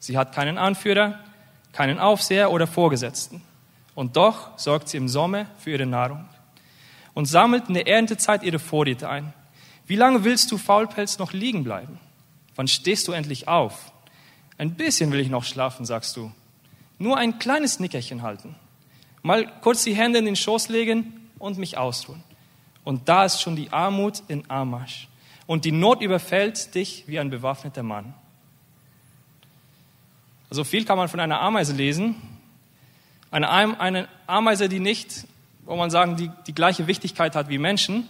Sie 0.00 0.18
hat 0.18 0.34
keinen 0.34 0.58
Anführer, 0.58 1.20
keinen 1.72 2.00
Aufseher 2.00 2.50
oder 2.50 2.66
Vorgesetzten. 2.66 3.42
Und 3.94 4.16
doch 4.16 4.58
sorgt 4.58 4.88
sie 4.88 4.96
im 4.96 5.06
Sommer 5.06 5.46
für 5.58 5.70
ihre 5.70 5.86
Nahrung 5.86 6.24
und 7.14 7.26
sammelt 7.26 7.68
in 7.68 7.74
der 7.74 7.86
Erntezeit 7.86 8.42
ihre 8.42 8.58
Vorräte 8.58 9.08
ein. 9.08 9.32
Wie 9.86 9.96
lange 9.96 10.24
willst 10.24 10.50
du, 10.50 10.58
Faulpelz, 10.58 11.18
noch 11.18 11.32
liegen 11.32 11.64
bleiben? 11.64 11.98
Wann 12.54 12.68
stehst 12.68 13.08
du 13.08 13.12
endlich 13.12 13.48
auf? 13.48 13.92
Ein 14.58 14.74
bisschen 14.74 15.10
will 15.12 15.20
ich 15.20 15.28
noch 15.28 15.44
schlafen, 15.44 15.84
sagst 15.84 16.16
du. 16.16 16.30
Nur 16.98 17.16
ein 17.16 17.38
kleines 17.38 17.80
Nickerchen 17.80 18.22
halten. 18.22 18.54
Mal 19.22 19.50
kurz 19.60 19.84
die 19.84 19.94
Hände 19.94 20.18
in 20.18 20.24
den 20.24 20.36
Schoß 20.36 20.68
legen 20.68 21.28
und 21.38 21.58
mich 21.58 21.78
ausruhen. 21.78 22.22
Und 22.84 23.08
da 23.08 23.24
ist 23.24 23.40
schon 23.40 23.56
die 23.56 23.72
Armut 23.72 24.22
in 24.28 24.48
Armarsch. 24.50 25.08
Und 25.46 25.64
die 25.64 25.72
Not 25.72 26.00
überfällt 26.00 26.74
dich 26.74 27.04
wie 27.06 27.18
ein 27.18 27.30
bewaffneter 27.30 27.82
Mann. 27.82 28.14
Also 30.50 30.64
viel 30.64 30.84
kann 30.84 30.98
man 30.98 31.08
von 31.08 31.20
einer 31.20 31.40
Ameise 31.40 31.72
lesen. 31.72 32.16
Eine, 33.30 33.48
eine 33.80 34.08
Ameise, 34.26 34.68
die 34.68 34.80
nicht, 34.80 35.26
wo 35.64 35.76
man 35.76 35.90
sagen, 35.90 36.16
die, 36.16 36.30
die 36.46 36.54
gleiche 36.54 36.86
Wichtigkeit 36.86 37.34
hat 37.34 37.48
wie 37.48 37.58
Menschen. 37.58 38.06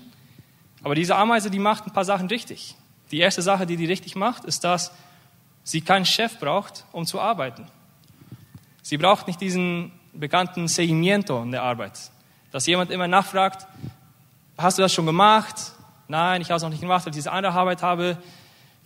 Aber 0.82 0.94
diese 0.94 1.16
Ameise, 1.16 1.50
die 1.50 1.58
macht 1.58 1.86
ein 1.86 1.92
paar 1.92 2.04
Sachen 2.04 2.28
richtig. 2.28 2.76
Die 3.10 3.18
erste 3.18 3.42
Sache, 3.42 3.66
die 3.66 3.76
die 3.76 3.86
richtig 3.86 4.16
macht, 4.16 4.44
ist, 4.44 4.64
dass 4.64 4.92
sie 5.62 5.80
keinen 5.80 6.06
Chef 6.06 6.38
braucht, 6.38 6.84
um 6.92 7.06
zu 7.06 7.20
arbeiten. 7.20 7.66
Sie 8.82 8.98
braucht 8.98 9.26
nicht 9.26 9.40
diesen 9.40 9.92
bekannten 10.12 10.66
Seguimiento 10.68 11.42
in 11.42 11.52
der 11.52 11.62
Arbeit, 11.62 12.10
dass 12.50 12.66
jemand 12.66 12.90
immer 12.90 13.08
nachfragt, 13.08 13.66
hast 14.58 14.78
du 14.78 14.82
das 14.82 14.92
schon 14.92 15.06
gemacht? 15.06 15.72
Nein, 16.08 16.42
ich 16.42 16.48
habe 16.48 16.56
es 16.56 16.62
noch 16.62 16.70
nicht 16.70 16.80
gemacht, 16.80 17.06
weil 17.06 17.10
ich 17.10 17.16
diese 17.16 17.32
andere 17.32 17.52
Arbeit 17.54 17.82
habe. 17.82 18.18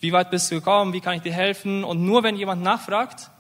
Wie 0.00 0.12
weit 0.12 0.30
bist 0.30 0.50
du 0.50 0.56
gekommen? 0.56 0.92
Wie 0.92 1.00
kann 1.00 1.14
ich 1.14 1.22
dir 1.22 1.32
helfen? 1.32 1.82
Und 1.82 2.04
nur 2.04 2.22
wenn 2.22 2.36
jemand 2.36 2.62
nachfragt, 2.62 3.30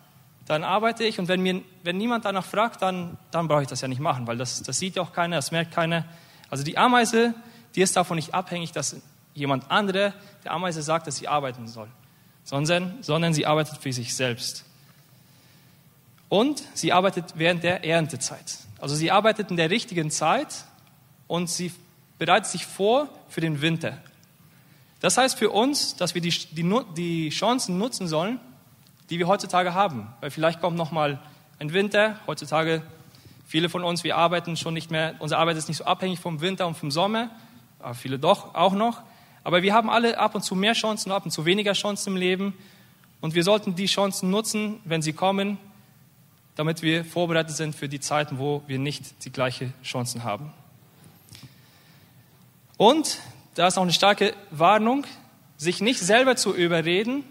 dann 0.46 0.64
arbeite 0.64 1.04
ich. 1.04 1.18
Und 1.18 1.28
wenn, 1.28 1.42
mir, 1.42 1.62
wenn 1.82 1.98
niemand 1.98 2.24
danach 2.24 2.44
fragt, 2.44 2.82
dann, 2.82 3.18
dann 3.30 3.48
brauche 3.48 3.62
ich 3.62 3.68
das 3.68 3.80
ja 3.82 3.88
nicht 3.88 4.00
machen, 4.00 4.26
weil 4.26 4.38
das, 4.38 4.62
das 4.62 4.78
sieht 4.78 4.96
ja 4.96 5.02
auch 5.02 5.12
keiner, 5.12 5.36
das 5.36 5.50
merkt 5.50 5.72
keiner. 5.72 6.04
Also 6.48 6.64
die 6.64 6.78
Ameise, 6.78 7.34
die 7.76 7.82
ist 7.82 7.94
davon 7.94 8.16
nicht 8.16 8.34
abhängig, 8.34 8.72
dass 8.72 8.96
jemand 9.34 9.70
andere 9.70 10.14
der 10.44 10.52
Ameise 10.52 10.82
sagt, 10.82 11.06
dass 11.06 11.16
sie 11.16 11.28
arbeiten 11.28 11.68
soll, 11.68 11.88
sondern, 12.42 12.94
sondern 13.02 13.34
sie 13.34 13.46
arbeitet 13.46 13.78
für 13.78 13.92
sich 13.92 14.16
selbst. 14.16 14.64
Und 16.28 16.64
sie 16.74 16.92
arbeitet 16.92 17.34
während 17.36 17.62
der 17.62 17.84
Erntezeit. 17.84 18.58
Also 18.80 18.94
sie 18.94 19.10
arbeitet 19.10 19.50
in 19.50 19.56
der 19.56 19.70
richtigen 19.70 20.10
Zeit 20.10 20.64
und 21.28 21.48
sie 21.48 21.72
bereitet 22.18 22.46
sich 22.46 22.66
vor 22.66 23.08
für 23.28 23.40
den 23.40 23.60
Winter. 23.60 23.98
Das 25.00 25.18
heißt 25.18 25.38
für 25.38 25.50
uns, 25.50 25.96
dass 25.96 26.14
wir 26.14 26.22
die, 26.22 26.30
die, 26.30 26.80
die 26.96 27.28
Chancen 27.28 27.78
nutzen 27.78 28.08
sollen, 28.08 28.40
die 29.10 29.18
wir 29.18 29.28
heutzutage 29.28 29.74
haben. 29.74 30.08
Weil 30.20 30.30
vielleicht 30.30 30.60
kommt 30.60 30.76
noch 30.76 30.90
mal 30.90 31.20
ein 31.58 31.72
Winter. 31.72 32.18
Heutzutage, 32.26 32.82
viele 33.46 33.68
von 33.68 33.84
uns, 33.84 34.02
wir 34.02 34.16
arbeiten 34.16 34.56
schon 34.56 34.74
nicht 34.74 34.90
mehr, 34.90 35.14
unsere 35.18 35.40
Arbeit 35.40 35.58
ist 35.58 35.68
nicht 35.68 35.76
so 35.76 35.84
abhängig 35.84 36.18
vom 36.18 36.40
Winter 36.40 36.66
und 36.66 36.76
vom 36.76 36.90
Sommer, 36.90 37.30
viele 37.94 38.18
doch 38.18 38.54
auch 38.54 38.72
noch. 38.72 39.02
Aber 39.44 39.62
wir 39.62 39.74
haben 39.74 39.88
alle 39.88 40.18
ab 40.18 40.34
und 40.34 40.42
zu 40.42 40.54
mehr 40.54 40.72
Chancen, 40.72 41.12
ab 41.12 41.24
und 41.24 41.30
zu 41.30 41.44
weniger 41.44 41.72
Chancen 41.72 42.14
im 42.14 42.16
Leben. 42.16 42.54
Und 43.20 43.34
wir 43.34 43.44
sollten 43.44 43.74
die 43.74 43.86
Chancen 43.86 44.30
nutzen, 44.30 44.80
wenn 44.84 45.02
sie 45.02 45.12
kommen, 45.12 45.58
damit 46.56 46.82
wir 46.82 47.04
vorbereitet 47.04 47.56
sind 47.56 47.74
für 47.74 47.88
die 47.88 48.00
Zeiten, 48.00 48.38
wo 48.38 48.62
wir 48.66 48.78
nicht 48.78 49.24
die 49.24 49.30
gleichen 49.30 49.72
Chancen 49.82 50.24
haben. 50.24 50.52
Und 52.76 53.18
da 53.54 53.68
ist 53.68 53.78
auch 53.78 53.82
eine 53.82 53.92
starke 53.92 54.34
Warnung, 54.50 55.06
sich 55.56 55.80
nicht 55.80 56.00
selber 56.00 56.36
zu 56.36 56.54
überreden, 56.54 57.24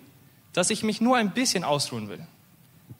dass 0.53 0.69
ich 0.69 0.83
mich 0.83 1.01
nur 1.01 1.17
ein 1.17 1.31
bisschen 1.31 1.63
ausruhen 1.63 2.09
will. 2.09 2.25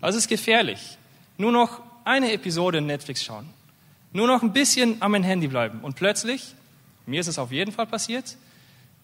Das 0.01 0.15
ist 0.15 0.27
gefährlich. 0.27 0.97
Nur 1.37 1.51
noch 1.51 1.81
eine 2.03 2.31
Episode 2.31 2.81
Netflix 2.81 3.23
schauen. 3.23 3.49
Nur 4.13 4.27
noch 4.27 4.43
ein 4.43 4.53
bisschen 4.53 5.01
mein 5.07 5.23
Handy 5.23 5.47
bleiben. 5.47 5.79
Und 5.81 5.95
plötzlich, 5.95 6.53
mir 7.05 7.19
ist 7.19 7.27
es 7.27 7.39
auf 7.39 7.51
jeden 7.51 7.71
Fall 7.71 7.87
passiert, 7.87 8.37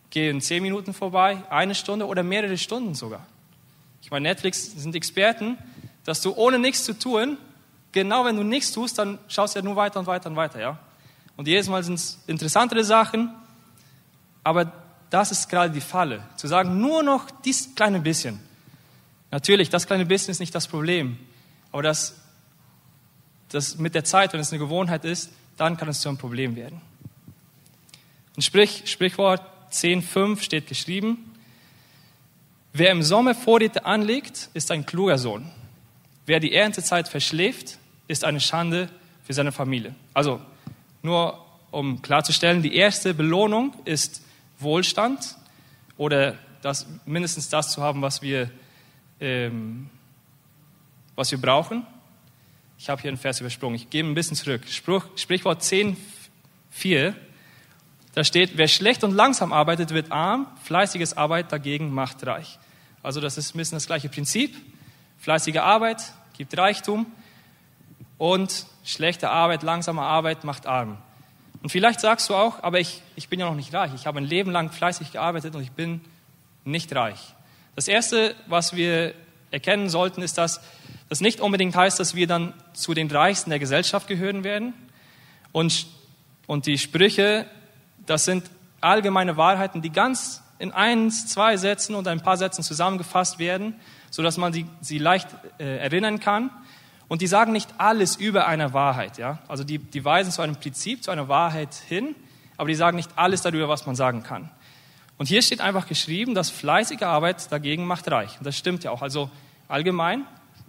gehen 0.10 0.42
zehn 0.42 0.62
Minuten 0.62 0.94
vorbei, 0.94 1.44
eine 1.50 1.76
Stunde 1.76 2.06
oder 2.06 2.24
mehrere 2.24 2.58
Stunden 2.58 2.96
sogar. 2.96 3.26
Ich 4.02 4.12
meine, 4.12 4.30
Netflix 4.30 4.72
sind 4.72 4.96
Experten, 4.96 5.58
dass 6.04 6.22
du 6.22 6.34
ohne 6.34 6.60
nichts 6.60 6.84
zu 6.84 6.98
tun, 6.98 7.38
genau 7.92 8.26
wenn 8.26 8.36
du 8.36 8.44
nichts 8.44 8.72
tust, 8.72 8.98
dann 8.98 9.20
schaust 9.28 9.56
du 9.56 9.60
ja 9.60 9.66
nur 9.66 9.76
weiter 9.76 10.00
und 10.00 10.08
weiter 10.08 10.30
und 10.30 10.36
weiter, 10.36 10.60
ja. 10.60 10.80
Und 11.38 11.48
jedes 11.48 11.70
Mal 11.70 11.84
sind 11.84 11.96
es 11.96 12.20
interessantere 12.28 12.84
Sachen, 12.84 13.34
aber 14.44 14.72
das 15.10 15.32
ist 15.32 15.50
gerade 15.50 15.72
die 15.72 15.82
Falle. 15.82 16.24
Zu 16.36 16.48
sagen, 16.48 16.80
nur 16.80 17.04
noch 17.04 17.30
dieses 17.44 17.76
kleine 17.76 18.00
bisschen. 18.00 18.40
Natürlich, 19.30 19.70
das 19.70 19.86
kleine 19.86 20.06
bisschen 20.06 20.32
ist 20.32 20.40
nicht 20.40 20.54
das 20.54 20.68
Problem. 20.68 21.18
Aber 21.72 21.84
das, 21.84 22.20
das 23.50 23.78
mit 23.78 23.96
der 23.96 24.04
Zeit, 24.04 24.34
wenn 24.34 24.40
es 24.40 24.52
eine 24.52 24.60
Gewohnheit 24.60 25.06
ist, 25.06 25.32
dann 25.58 25.78
kann 25.78 25.90
es 25.90 26.02
zu 26.02 26.10
einem 26.10 26.18
Problem 26.18 26.56
werden. 26.56 26.82
Und 28.36 28.44
Sprich, 28.44 28.84
Sprichwort 28.86 29.42
10.5 29.72 30.42
steht 30.42 30.68
geschrieben, 30.68 31.34
wer 32.74 32.92
im 32.92 33.04
Sommer 33.04 33.36
Vorräte 33.36 33.86
anlegt, 33.86 34.50
ist 34.54 34.72
ein 34.72 34.86
kluger 34.86 35.18
Sohn. 35.18 35.50
Wer 36.26 36.40
die 36.40 36.54
Erntezeit 36.54 37.08
verschläft, 37.08 37.78
ist 38.08 38.24
eine 38.24 38.40
Schande 38.40 38.90
für 39.24 39.34
seine 39.34 39.52
Familie. 39.52 39.96
Also 40.14 40.42
nur 41.02 41.46
um 41.72 42.02
klarzustellen, 42.02 42.62
die 42.62 42.76
erste 42.76 43.14
Belohnung 43.14 43.74
ist 43.86 44.22
Wohlstand 44.60 45.36
oder 45.98 46.38
das, 46.62 46.86
mindestens 47.06 47.50
das 47.50 47.72
zu 47.72 47.82
haben, 47.82 48.02
was 48.02 48.22
wir, 48.22 48.52
ähm, 49.20 49.90
was 51.16 51.32
wir 51.32 51.40
brauchen. 51.40 51.86
Ich 52.78 52.90
habe 52.90 53.02
hier 53.02 53.10
einen 53.10 53.18
Vers 53.18 53.40
übersprungen. 53.40 53.76
Ich 53.76 53.90
gehe 53.90 54.04
ein 54.04 54.14
bisschen 54.14 54.36
zurück. 54.36 54.68
Spruch, 54.68 55.06
Sprichwort 55.16 55.64
10, 55.64 55.98
4. 56.72 57.16
Da 58.14 58.24
steht, 58.24 58.58
wer 58.58 58.68
schlecht 58.68 59.04
und 59.04 59.14
langsam 59.14 59.54
arbeitet, 59.54 59.92
wird 59.92 60.12
arm. 60.12 60.48
Fleißiges 60.64 61.16
Arbeit 61.16 61.52
dagegen 61.52 61.94
macht 61.94 62.26
reich. 62.26 62.60
Also 63.04 63.22
das 63.22 63.38
ist 63.38 63.56
ein 63.56 63.58
bisschen 63.58 63.78
das 63.78 63.88
gleiche 63.88 64.10
Prinzip. 64.10 64.56
Fleißige 65.20 65.58
Arbeit 65.58 66.14
gibt 66.38 66.58
Reichtum 66.58 67.06
und 68.18 68.66
schlechte 68.84 69.30
Arbeit, 69.30 69.64
langsame 69.64 70.02
Arbeit 70.02 70.44
macht 70.44 70.68
arm. 70.68 70.98
Und 71.64 71.70
vielleicht 71.70 72.00
sagst 72.00 72.30
du 72.30 72.36
auch, 72.36 72.64
aber 72.64 72.80
ich, 72.80 73.02
ich 73.16 73.30
bin 73.30 73.40
ja 73.40 73.46
noch 73.46 73.56
nicht 73.56 73.74
reich. 73.74 73.92
Ich 73.96 74.08
habe 74.08 74.20
ein 74.20 74.26
Leben 74.26 74.52
lang 74.52 74.72
fleißig 74.72 75.12
gearbeitet 75.12 75.56
und 75.56 75.62
ich 75.62 75.72
bin 75.72 76.02
nicht 76.66 76.94
reich. 76.96 77.34
Das 77.76 77.88
Erste, 77.88 78.36
was 78.48 78.76
wir 78.76 79.14
erkennen 79.52 79.90
sollten, 79.90 80.22
ist, 80.22 80.38
dass 80.38 80.62
das 81.10 81.22
nicht 81.22 81.40
unbedingt 81.40 81.76
heißt, 81.76 82.00
dass 82.00 82.16
wir 82.16 82.28
dann 82.28 82.54
zu 82.74 82.94
den 82.94 83.10
Reichsten 83.12 83.50
der 83.50 83.60
Gesellschaft 83.60 84.08
gehören 84.08 84.44
werden. 84.44 84.74
Und, 85.52 85.88
und 86.48 86.66
die 86.66 86.78
Sprüche, 86.78 87.46
das 88.06 88.26
sind 88.26 88.50
allgemeine 88.82 89.38
Wahrheiten, 89.38 89.82
die 89.82 89.92
ganz 89.92 90.42
in 90.60 90.72
eins, 90.72 91.28
zwei 91.28 91.58
Sätzen 91.58 91.96
und 91.96 92.08
ein 92.08 92.22
paar 92.22 92.38
Sätzen 92.38 92.64
zusammengefasst 92.64 93.40
werden, 93.40 93.76
sodass 94.12 94.38
man 94.38 94.54
sie, 94.54 94.68
sie 94.82 95.00
leicht 95.00 95.28
äh, 95.58 95.78
erinnern 95.78 96.20
kann. 96.20 96.52
Und 97.08 97.22
die 97.22 97.28
sagen 97.28 97.52
nicht 97.52 97.70
alles 97.78 98.16
über 98.16 98.48
einer 98.48 98.74
Wahrheit. 98.74 99.18
Ja? 99.18 99.40
Also 99.48 99.64
die, 99.64 99.80
die 99.80 100.06
weisen 100.06 100.32
zu 100.32 100.42
einem 100.42 100.56
Prinzip, 100.56 101.04
zu 101.04 101.12
einer 101.12 101.28
Wahrheit 101.28 101.74
hin, 101.74 102.16
aber 102.58 102.70
die 102.70 102.76
sagen 102.76 102.96
nicht 102.96 103.10
alles 103.16 103.42
darüber, 103.42 103.68
was 103.70 103.86
man 103.86 103.96
sagen 103.96 104.24
kann. 104.24 104.50
Und 105.18 105.28
hier 105.28 105.42
steht 105.42 105.62
einfach 105.62 105.88
geschrieben, 105.88 106.36
dass 106.36 106.50
fleißige 106.50 107.04
Arbeit 107.04 107.52
dagegen 107.52 107.86
macht 107.86 108.10
reich. 108.10 108.38
Und 108.38 108.46
das 108.46 108.58
stimmt 108.58 108.84
ja 108.84 108.92
auch. 108.92 109.02
Also 109.02 109.30
allgemein, 109.68 110.26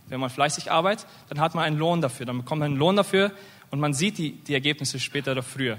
wenn 0.09 0.21
man 0.21 0.31
fleißig 0.31 0.71
arbeitet, 0.71 1.07
dann 1.29 1.41
hat 1.41 1.55
man 1.55 1.65
einen 1.65 1.79
Lohn 1.79 2.01
dafür. 2.01 2.27
Dann 2.27 2.39
bekommt 2.39 2.61
man 2.61 2.73
einen 2.73 2.77
Lohn 2.77 2.97
dafür 2.97 3.31
und 3.71 3.79
man 3.81 3.95
sieht 3.95 4.19
die, 4.19 4.33
die 4.33 4.55
Ergebnisse 4.55 5.01
später 5.01 5.33
oder 5.33 5.43
früher. 5.43 5.79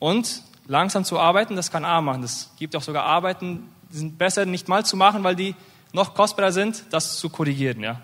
Und 0.00 0.42
langsam 0.66 1.04
zu 1.04 1.20
arbeiten, 1.20 1.54
das 1.54 1.70
kann 1.70 1.84
arm 1.84 2.06
machen. 2.06 2.24
Es 2.24 2.50
gibt 2.58 2.74
auch 2.74 2.82
sogar 2.82 3.04
Arbeiten, 3.04 3.68
die 3.92 3.98
sind 3.98 4.18
besser 4.18 4.46
nicht 4.46 4.66
mal 4.66 4.84
zu 4.84 4.96
machen, 4.96 5.22
weil 5.22 5.36
die 5.36 5.54
noch 5.92 6.14
kostbarer 6.14 6.50
sind, 6.50 6.84
das 6.90 7.18
zu 7.18 7.30
korrigieren. 7.30 7.80
Ja? 7.80 8.00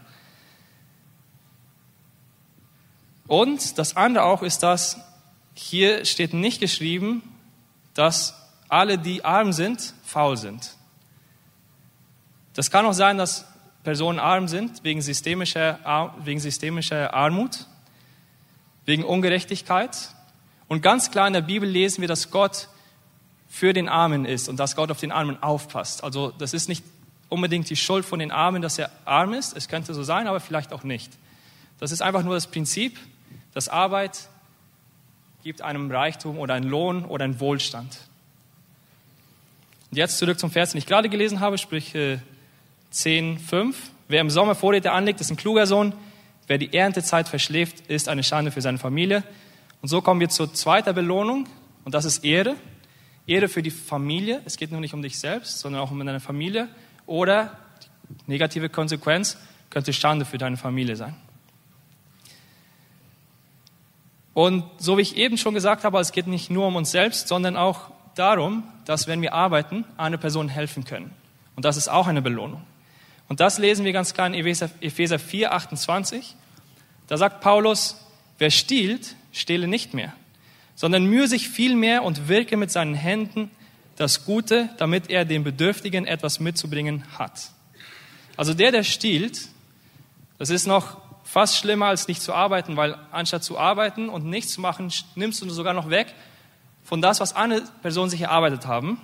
Und 3.27 3.79
das 3.79 3.97
andere 3.97 4.25
auch 4.25 4.43
ist, 4.43 4.63
dass 4.63 5.01
hier 5.55 6.05
steht 6.05 6.35
nicht 6.35 6.61
geschrieben, 6.61 7.23
dass 7.95 8.35
alle, 8.69 8.99
die 8.99 9.25
arm 9.25 9.53
sind, 9.53 9.95
faul 10.05 10.37
sind. 10.37 10.77
Das 12.55 12.71
kann 12.71 12.85
auch 12.87 12.93
sein, 12.93 13.17
dass 13.19 13.47
Personen 13.85 14.19
arm 14.19 14.49
sind 14.49 14.83
wegen 14.83 15.01
systemischer, 15.01 16.15
wegen 16.25 16.41
systemischer 16.41 17.15
Armut, 17.15 17.67
wegen 18.85 19.05
Ungerechtigkeit. 19.05 20.16
Und 20.69 20.83
ganz 20.83 21.11
klar 21.11 21.27
in 21.27 21.33
der 21.33 21.43
Bibel 21.43 21.69
lesen 21.69 22.01
wir, 22.01 22.09
dass 22.09 22.31
Gott 22.31 22.69
für 23.49 23.73
den 23.73 23.89
Armen 23.89 24.25
ist 24.25 24.49
und 24.49 24.59
dass 24.59 24.77
Gott 24.77 24.91
auf 24.91 25.01
den 25.01 25.13
Armen 25.13 25.43
aufpasst. 25.43 26.03
Also 26.03 26.33
das 26.39 26.53
ist 26.53 26.69
nicht 26.69 26.85
unbedingt 27.29 27.71
die 27.71 27.77
Schuld 27.77 28.05
von 28.05 28.19
den 28.19 28.31
Armen, 28.31 28.63
dass 28.63 28.79
er 28.79 28.91
arm 29.05 29.33
ist. 29.33 29.57
Es 29.57 29.69
könnte 29.69 29.95
so 29.95 30.03
sein, 30.03 30.27
aber 30.27 30.41
vielleicht 30.41 30.73
auch 30.73 30.83
nicht. 30.83 31.13
Das 31.79 31.93
ist 31.93 32.03
einfach 32.03 32.23
nur 32.23 32.35
das 32.35 32.47
Prinzip, 32.47 32.99
dass 33.55 33.69
Arbeit 33.69 34.29
gibt 35.43 35.63
einem 35.63 35.91
Reichtum 35.91 36.39
oder 36.39 36.55
einen 36.55 36.69
Lohn 36.69 37.05
oder 37.05 37.25
einen 37.25 37.39
Wohlstand. 37.39 37.99
Und 39.91 39.99
jetzt 39.99 40.19
zurück 40.19 40.39
zum 40.39 40.51
Vers, 40.51 40.73
den 40.73 40.79
ich 40.79 40.87
gerade 40.87 41.09
gelesen 41.09 41.41
habe, 41.41 41.57
sprich 41.57 41.95
10, 42.91 43.39
5. 43.39 43.77
Wer 44.09 44.21
im 44.21 44.31
Sommer 44.31 44.55
Vorräte 44.55 44.93
anlegt, 44.93 45.21
ist 45.21 45.31
ein 45.31 45.37
kluger 45.37 45.67
Sohn. 45.67 45.95
Wer 46.47 46.59
die 46.59 46.75
Erntezeit 46.75 47.29
verschläft, 47.29 47.81
ist 47.89 48.09
eine 48.09 48.23
Schande 48.23 48.51
für 48.51 48.61
seine 48.61 48.79
Familie. 48.79 49.23
Und 49.87 49.91
so 49.91 50.03
kommen 50.03 50.19
wir 50.19 50.29
zur 50.29 50.53
zweiten 50.53 50.93
Belohnung, 50.97 51.47
und 51.85 51.95
das 51.95 52.05
ist 52.05 52.25
Ehre. 52.25 52.57
Ehre 53.25 53.47
für 53.47 53.63
die 53.63 53.71
Familie. 53.71 54.43
Es 54.45 54.57
geht 54.57 54.73
nur 54.73 54.81
nicht 54.81 54.95
um 54.95 55.01
dich 55.01 55.17
selbst, 55.17 55.61
sondern 55.61 55.81
auch 55.81 55.93
um 55.93 56.05
deine 56.05 56.19
Familie. 56.19 56.69
Oder, 57.07 57.57
negative 58.27 58.69
Konsequenz, 58.69 59.39
könnte 59.71 59.93
Schande 59.93 60.25
für 60.25 60.39
deine 60.39 60.57
Familie 60.57 60.97
sein. 60.97 61.15
Und 64.35 64.65
so 64.79 64.99
wie 64.99 65.03
ich 65.03 65.17
eben 65.17 65.39
schon 65.39 65.55
gesagt 65.55 65.85
habe, 65.85 66.01
es 66.01 66.11
geht 66.11 66.27
nicht 66.27 66.51
nur 66.51 66.67
um 66.67 66.75
uns 66.75 66.91
selbst, 66.91 67.29
sondern 67.29 67.57
auch 67.57 67.93
darum, 68.17 68.65
dass 68.87 69.07
wenn 69.07 69.23
wir 69.23 69.35
arbeiten, 69.35 69.85
eine 69.99 70.19
Person 70.19 70.49
helfen 70.49 70.83
können. 70.83 71.13
Und 71.55 71.65
das 71.65 71.77
ist 71.77 71.87
auch 71.87 72.09
eine 72.09 72.23
Belohnung. 72.23 72.65
Und 73.29 73.39
das 73.39 73.59
lesen 73.59 73.85
wir 73.85 73.93
ganz 73.93 74.15
klar 74.15 74.27
in 74.27 74.35
Epheser 74.35 75.21
4, 75.21 75.53
28. 75.55 76.35
Da 77.07 77.17
sagt 77.17 77.41
Paulus, 77.41 78.05
wer 78.39 78.51
stiehlt, 78.51 79.15
stehle 79.41 79.69
nicht 79.69 79.95
mehr, 79.95 80.13
sondern 80.75 81.07
mühe 81.07 81.29
sich 81.29 81.49
viel 81.49 81.77
mehr 81.77 82.03
und 82.03 82.29
wirke 82.29 82.57
mit 82.57 82.71
seinen 82.71 82.95
Händen 82.95 83.51
das 83.97 84.25
Gute, 84.25 84.69
damit 84.79 85.11
er 85.11 85.25
dem 85.25 85.45
Bedürftigen 85.45 86.07
etwas 86.07 86.41
mitzubringen 86.41 87.05
hat. 87.19 87.51
Also 88.37 88.53
der, 88.53 88.73
der 88.73 88.83
stiehlt, 88.83 89.49
das 90.39 90.51
ist 90.51 90.67
noch 90.67 90.99
fast 91.25 91.57
schlimmer 91.57 91.87
als 91.87 92.09
nicht 92.09 92.23
zu 92.23 92.35
arbeiten, 92.35 92.77
weil 92.77 92.97
anstatt 93.11 93.43
zu 93.43 93.59
arbeiten 93.59 94.09
und 94.09 94.27
nichts 94.27 94.53
zu 94.53 94.61
machen, 94.61 94.93
nimmst 95.15 95.41
du 95.41 95.51
sogar 95.51 95.75
noch 95.75 95.91
weg 95.91 96.15
von 96.85 97.03
das, 97.03 97.21
was 97.21 97.35
andere 97.35 97.63
Personen 97.83 98.11
sich 98.11 98.21
erarbeitet 98.21 98.67
haben. 98.67 99.01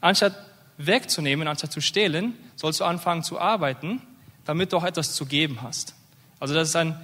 Anstatt 0.00 0.34
wegzunehmen, 0.76 1.48
anstatt 1.48 1.72
zu 1.72 1.80
stehlen, 1.80 2.34
sollst 2.56 2.80
du 2.80 2.84
anfangen 2.84 3.22
zu 3.22 3.40
arbeiten, 3.40 4.02
damit 4.44 4.72
du 4.72 4.76
auch 4.76 4.84
etwas 4.84 5.14
zu 5.14 5.26
geben 5.26 5.62
hast. 5.62 5.94
Also 6.40 6.54
das 6.54 6.68
ist 6.68 6.76
ein, 6.76 7.00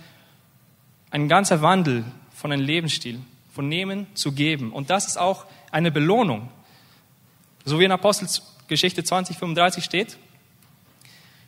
ein 1.11 1.29
ganzer 1.29 1.63
Wandel 1.63 2.05
von 2.41 2.53
einem 2.53 2.65
Lebensstil, 2.65 3.21
von 3.53 3.69
nehmen 3.69 4.07
zu 4.15 4.33
geben. 4.33 4.73
Und 4.73 4.89
das 4.89 5.07
ist 5.07 5.19
auch 5.19 5.45
eine 5.71 5.91
Belohnung. 5.91 6.49
So 7.67 7.79
wie 7.79 7.85
in 7.85 7.93
Apostelgeschichte 7.93 9.05
20, 9.05 9.37
35 9.37 9.85
steht, 9.85 10.17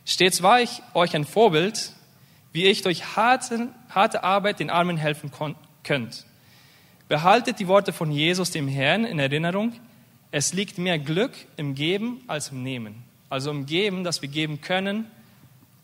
stets 0.05 0.43
war 0.43 0.61
ich 0.61 0.83
euch 0.93 1.15
ein 1.15 1.25
Vorbild, 1.25 1.93
wie 2.51 2.65
ich 2.65 2.83
durch 2.83 3.15
harte, 3.15 3.69
harte 3.89 4.23
Arbeit 4.23 4.59
den 4.59 4.69
Armen 4.69 4.97
helfen 4.97 5.31
könnt. 5.83 6.25
Behaltet 7.07 7.59
die 7.59 7.67
Worte 7.67 7.91
von 7.91 8.11
Jesus, 8.11 8.51
dem 8.51 8.67
Herrn, 8.67 9.03
in 9.03 9.17
Erinnerung. 9.17 9.73
Es 10.29 10.53
liegt 10.53 10.77
mehr 10.77 10.99
Glück 10.99 11.31
im 11.57 11.73
Geben 11.73 12.21
als 12.27 12.49
im 12.49 12.61
Nehmen. 12.61 13.03
Also 13.31 13.49
im 13.49 13.65
Geben, 13.65 14.03
dass 14.03 14.21
wir 14.21 14.29
geben 14.29 14.61
können, 14.61 15.09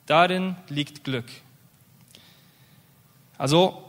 darin 0.06 0.56
liegt 0.68 1.04
Glück. 1.04 1.26
Also 3.40 3.89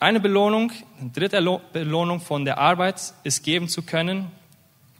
eine 0.00 0.18
Belohnung, 0.18 0.72
eine 0.98 1.10
dritte 1.10 1.60
Belohnung 1.74 2.20
von 2.20 2.46
der 2.46 2.56
Arbeit 2.58 3.12
ist 3.22 3.44
geben 3.44 3.68
zu 3.68 3.82
können. 3.82 4.32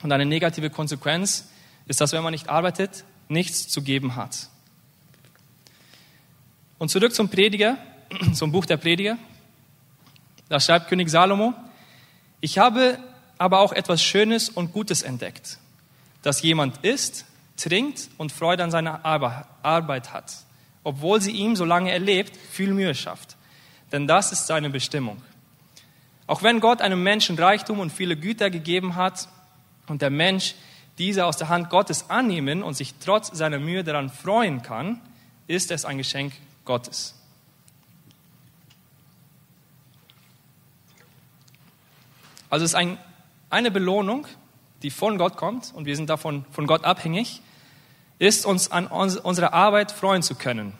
Und 0.02 0.12
eine 0.12 0.26
negative 0.26 0.70
Konsequenz 0.70 1.48
ist, 1.86 2.00
dass 2.00 2.12
wenn 2.12 2.22
man 2.22 2.32
nicht 2.32 2.48
arbeitet, 2.48 3.04
nichts 3.28 3.68
zu 3.68 3.82
geben 3.82 4.14
hat. 4.14 4.48
Und 6.78 6.90
zurück 6.90 7.14
zum 7.14 7.30
Prediger, 7.30 7.78
zum 8.34 8.52
Buch 8.52 8.66
der 8.66 8.76
Prediger. 8.76 9.16
Da 10.50 10.60
schreibt 10.60 10.88
König 10.88 11.08
Salomo, 11.08 11.54
ich 12.40 12.58
habe 12.58 12.98
aber 13.38 13.60
auch 13.60 13.72
etwas 13.72 14.02
Schönes 14.02 14.50
und 14.50 14.72
Gutes 14.72 15.02
entdeckt, 15.02 15.58
dass 16.22 16.42
jemand 16.42 16.84
isst, 16.84 17.24
trinkt 17.56 18.08
und 18.18 18.32
Freude 18.32 18.64
an 18.64 18.70
seiner 18.70 19.04
Arbeit 19.04 20.12
hat, 20.12 20.32
obwohl 20.82 21.20
sie 21.20 21.32
ihm, 21.32 21.56
solange 21.56 21.90
er 21.90 22.00
lebt, 22.00 22.36
viel 22.36 22.72
Mühe 22.72 22.94
schafft 22.94 23.36
denn 23.92 24.06
das 24.06 24.32
ist 24.32 24.46
seine 24.46 24.70
Bestimmung. 24.70 25.22
Auch 26.26 26.42
wenn 26.42 26.60
Gott 26.60 26.80
einem 26.80 27.02
Menschen 27.02 27.36
Reichtum 27.38 27.80
und 27.80 27.90
viele 27.90 28.16
Güter 28.16 28.50
gegeben 28.50 28.94
hat 28.94 29.28
und 29.88 30.00
der 30.02 30.10
Mensch 30.10 30.54
diese 30.98 31.26
aus 31.26 31.36
der 31.36 31.48
Hand 31.48 31.70
Gottes 31.70 32.10
annehmen 32.10 32.62
und 32.62 32.74
sich 32.74 32.94
trotz 33.00 33.28
seiner 33.36 33.58
Mühe 33.58 33.82
daran 33.82 34.10
freuen 34.10 34.62
kann, 34.62 35.00
ist 35.46 35.70
es 35.70 35.84
ein 35.84 35.98
Geschenk 35.98 36.34
Gottes. 36.64 37.14
Also 42.50 42.64
es 42.64 42.72
ist 42.72 42.74
ein, 42.76 42.98
eine 43.48 43.70
Belohnung, 43.70 44.26
die 44.82 44.90
von 44.90 45.18
Gott 45.18 45.36
kommt 45.36 45.72
und 45.74 45.84
wir 45.84 45.96
sind 45.96 46.10
davon 46.10 46.44
von 46.50 46.66
Gott 46.66 46.84
abhängig, 46.84 47.42
ist 48.18 48.44
uns 48.44 48.70
an 48.70 48.86
unserer 48.86 49.54
Arbeit 49.54 49.92
freuen 49.92 50.22
zu 50.22 50.34
können 50.34 50.74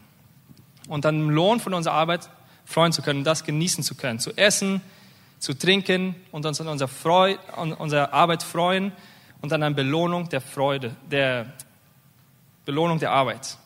und 0.88 1.06
an 1.06 1.16
dem 1.18 1.30
Lohn 1.30 1.60
von 1.60 1.72
unserer 1.72 1.94
Arbeit 1.94 2.28
freuen 2.64 2.92
zu 2.92 3.02
können, 3.02 3.24
das 3.24 3.44
genießen 3.44 3.84
zu 3.84 3.94
können, 3.94 4.18
zu 4.18 4.36
essen, 4.36 4.80
zu 5.38 5.54
trinken 5.54 6.14
und 6.32 6.46
uns 6.46 6.60
an 6.60 6.68
unserer, 6.68 6.88
Freude, 6.88 7.38
an 7.56 7.72
unserer 7.72 8.12
Arbeit 8.12 8.42
freuen 8.42 8.92
und 9.40 9.52
an 9.52 9.62
einer 9.62 9.74
Belohnung 9.74 10.28
der 10.28 10.40
Freude, 10.40 10.94
der 11.10 11.52
Belohnung 12.64 12.98
der 12.98 13.10
Arbeit. 13.10 13.56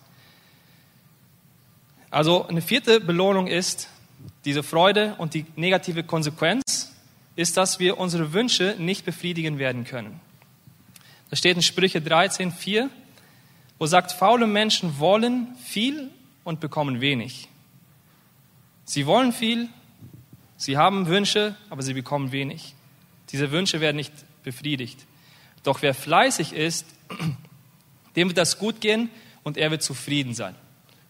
Also 2.10 2.46
eine 2.46 2.62
vierte 2.62 3.00
Belohnung 3.00 3.48
ist 3.48 3.88
diese 4.44 4.62
Freude 4.62 5.16
und 5.18 5.34
die 5.34 5.46
negative 5.56 6.04
Konsequenz 6.04 6.94
ist, 7.36 7.56
dass 7.56 7.80
wir 7.80 7.98
unsere 7.98 8.32
Wünsche 8.32 8.76
nicht 8.78 9.04
befriedigen 9.04 9.58
werden 9.58 9.84
können. 9.84 10.20
Da 11.30 11.36
steht 11.36 11.56
in 11.56 11.62
Sprüche 11.62 12.00
13, 12.00 12.52
4, 12.52 12.88
wo 13.78 13.86
sagt, 13.86 14.12
faule 14.12 14.46
Menschen 14.46 15.00
wollen 15.00 15.56
viel 15.56 16.10
und 16.44 16.60
bekommen 16.60 17.00
wenig. 17.00 17.48
Sie 18.84 19.06
wollen 19.06 19.32
viel, 19.32 19.68
sie 20.56 20.76
haben 20.76 21.06
Wünsche, 21.06 21.56
aber 21.70 21.82
sie 21.82 21.94
bekommen 21.94 22.32
wenig. 22.32 22.74
Diese 23.30 23.50
Wünsche 23.50 23.80
werden 23.80 23.96
nicht 23.96 24.12
befriedigt. 24.42 25.06
Doch 25.62 25.82
wer 25.82 25.94
fleißig 25.94 26.52
ist, 26.52 26.86
dem 28.16 28.28
wird 28.28 28.38
das 28.38 28.58
gut 28.58 28.80
gehen 28.80 29.10
und 29.42 29.56
er 29.56 29.70
wird 29.70 29.82
zufrieden 29.82 30.34
sein. 30.34 30.54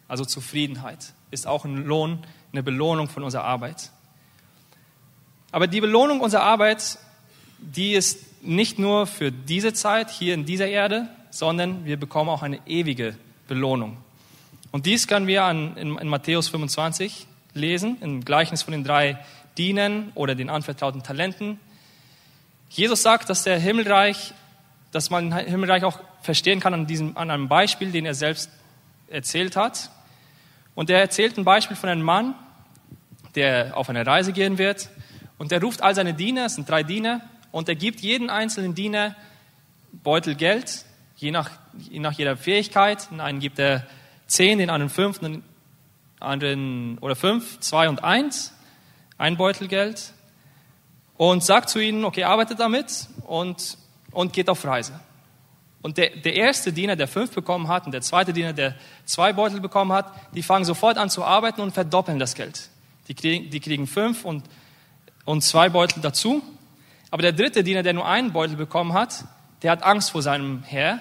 Also 0.06 0.24
Zufriedenheit 0.24 1.12
ist 1.30 1.46
auch 1.46 1.64
ein 1.64 1.84
Lohn, 1.84 2.18
eine 2.52 2.62
Belohnung 2.62 3.08
von 3.08 3.24
unserer 3.24 3.44
Arbeit. 3.44 3.90
Aber 5.50 5.66
die 5.66 5.80
Belohnung 5.80 6.20
unserer 6.20 6.42
Arbeit, 6.42 6.98
die 7.58 7.92
ist 7.92 8.42
nicht 8.42 8.78
nur 8.78 9.06
für 9.06 9.32
diese 9.32 9.72
Zeit 9.72 10.10
hier 10.10 10.34
in 10.34 10.44
dieser 10.44 10.68
Erde, 10.68 11.08
sondern 11.30 11.84
wir 11.84 11.96
bekommen 11.96 12.30
auch 12.30 12.42
eine 12.42 12.60
ewige 12.66 13.16
Belohnung. 13.48 13.96
Und 14.70 14.86
dies 14.86 15.06
können 15.06 15.26
wir 15.26 15.44
an, 15.44 15.76
in, 15.76 15.98
in 15.98 16.08
Matthäus 16.08 16.48
25 16.48 17.26
lesen, 17.54 17.96
im 18.00 18.24
Gleichnis 18.24 18.62
von 18.62 18.72
den 18.72 18.84
drei 18.84 19.18
Dienern 19.56 20.12
oder 20.14 20.34
den 20.34 20.50
anvertrauten 20.50 21.02
Talenten. 21.02 21.58
Jesus 22.68 23.02
sagt, 23.02 23.30
dass 23.30 23.44
der 23.44 23.58
Himmelreich, 23.58 24.34
dass 24.90 25.10
man 25.10 25.32
Himmelreich 25.32 25.84
auch 25.84 26.00
verstehen 26.22 26.60
kann 26.60 26.74
an, 26.74 26.86
diesem, 26.86 27.16
an 27.16 27.30
einem 27.30 27.48
Beispiel, 27.48 27.92
den 27.92 28.04
er 28.04 28.14
selbst 28.14 28.50
erzählt 29.08 29.56
hat. 29.56 29.90
Und 30.74 30.90
er 30.90 30.98
erzählt 30.98 31.38
ein 31.38 31.44
Beispiel 31.44 31.76
von 31.76 31.88
einem 31.88 32.02
Mann, 32.02 32.34
der 33.34 33.76
auf 33.76 33.88
eine 33.88 34.04
Reise 34.06 34.32
gehen 34.32 34.58
wird. 34.58 34.90
Und 35.38 35.52
er 35.52 35.60
ruft 35.60 35.82
all 35.82 35.94
seine 35.94 36.14
Diener, 36.14 36.46
es 36.46 36.54
sind 36.54 36.68
drei 36.68 36.82
Diener, 36.82 37.20
und 37.52 37.68
er 37.68 37.76
gibt 37.76 38.00
jeden 38.00 38.30
einzelnen 38.30 38.74
Diener 38.74 39.14
Beutel 39.92 40.34
Geld, 40.34 40.84
je 41.16 41.30
nach, 41.30 41.50
je 41.78 42.00
nach 42.00 42.12
jeder 42.12 42.36
Fähigkeit. 42.36 43.08
Den 43.12 43.20
einen 43.20 43.38
gibt 43.38 43.60
er 43.60 43.86
zehn, 44.26 44.58
den 44.58 44.70
anderen 44.70 44.90
fünf, 44.90 45.20
den 45.20 45.44
anderen, 46.24 46.98
oder 46.98 47.16
fünf, 47.16 47.60
zwei 47.60 47.88
und 47.88 48.02
eins, 48.02 48.52
ein 49.18 49.36
Beutel 49.36 49.68
Geld 49.68 50.12
und 51.16 51.44
sagt 51.44 51.70
zu 51.70 51.78
ihnen, 51.78 52.04
okay, 52.04 52.24
arbeitet 52.24 52.60
damit 52.60 53.08
und, 53.26 53.78
und 54.10 54.32
geht 54.32 54.48
auf 54.48 54.64
Reise. 54.64 54.98
Und 55.82 55.98
der, 55.98 56.16
der 56.16 56.34
erste 56.34 56.72
Diener, 56.72 56.96
der 56.96 57.06
fünf 57.06 57.32
bekommen 57.32 57.68
hat, 57.68 57.86
und 57.86 57.92
der 57.92 58.00
zweite 58.00 58.32
Diener, 58.32 58.52
der 58.52 58.74
zwei 59.04 59.32
Beutel 59.32 59.60
bekommen 59.60 59.92
hat, 59.92 60.10
die 60.34 60.42
fangen 60.42 60.64
sofort 60.64 60.96
an 60.96 61.10
zu 61.10 61.22
arbeiten 61.22 61.60
und 61.60 61.72
verdoppeln 61.72 62.18
das 62.18 62.34
Geld. 62.34 62.70
Die 63.06 63.14
kriegen, 63.14 63.50
die 63.50 63.60
kriegen 63.60 63.86
fünf 63.86 64.24
und, 64.24 64.44
und 65.26 65.42
zwei 65.42 65.68
Beutel 65.68 66.00
dazu. 66.00 66.42
Aber 67.10 67.22
der 67.22 67.32
dritte 67.32 67.62
Diener, 67.62 67.82
der 67.82 67.92
nur 67.92 68.06
einen 68.06 68.32
Beutel 68.32 68.56
bekommen 68.56 68.94
hat, 68.94 69.24
der 69.62 69.70
hat 69.72 69.82
Angst 69.82 70.10
vor 70.10 70.22
seinem 70.22 70.62
Herr. 70.62 71.00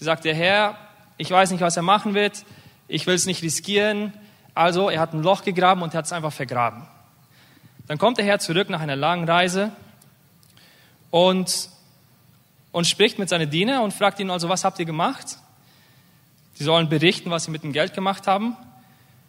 Der 0.00 0.04
sagt, 0.04 0.24
der 0.24 0.34
Herr, 0.34 0.76
ich 1.16 1.30
weiß 1.30 1.52
nicht, 1.52 1.60
was 1.60 1.76
er 1.76 1.84
machen 1.84 2.14
wird, 2.14 2.44
ich 2.88 3.06
will 3.06 3.14
es 3.14 3.26
nicht 3.26 3.42
riskieren, 3.42 4.12
also 4.54 4.88
er 4.88 5.00
hat 5.00 5.12
ein 5.12 5.22
Loch 5.22 5.42
gegraben 5.42 5.82
und 5.82 5.94
hat 5.94 6.04
es 6.04 6.12
einfach 6.12 6.32
vergraben. 6.32 6.86
Dann 7.86 7.98
kommt 7.98 8.18
der 8.18 8.24
Herr 8.24 8.38
zurück 8.38 8.70
nach 8.70 8.80
einer 8.80 8.96
langen 8.96 9.28
Reise 9.28 9.72
und, 11.10 11.68
und 12.72 12.86
spricht 12.86 13.18
mit 13.18 13.28
seinen 13.28 13.50
Dienern 13.50 13.82
und 13.82 13.92
fragt 13.92 14.20
ihn 14.20 14.30
also, 14.30 14.48
was 14.48 14.64
habt 14.64 14.78
ihr 14.78 14.86
gemacht? 14.86 15.38
Sie 16.54 16.64
sollen 16.64 16.88
berichten, 16.88 17.30
was 17.30 17.44
sie 17.44 17.50
mit 17.50 17.62
dem 17.62 17.72
Geld 17.72 17.94
gemacht 17.94 18.26
haben. 18.26 18.56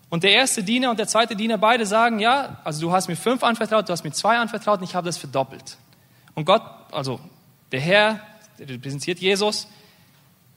Und 0.09 0.23
der 0.23 0.31
erste 0.31 0.63
Diener 0.63 0.91
und 0.91 0.99
der 0.99 1.07
zweite 1.07 1.35
Diener 1.35 1.57
beide 1.57 1.85
sagen, 1.85 2.19
ja, 2.19 2.59
also 2.63 2.79
du 2.81 2.93
hast 2.93 3.07
mir 3.07 3.15
fünf 3.15 3.43
anvertraut, 3.43 3.89
du 3.89 3.91
hast 3.91 4.03
mir 4.03 4.11
zwei 4.11 4.37
anvertraut 4.37 4.79
und 4.79 4.85
ich 4.85 4.95
habe 4.95 5.05
das 5.05 5.17
verdoppelt. 5.17 5.77
Und 6.35 6.45
Gott, 6.45 6.61
also 6.91 7.19
der 7.71 7.79
Herr, 7.79 8.19
der 8.59 8.69
repräsentiert 8.69 9.19
Jesus, 9.19 9.67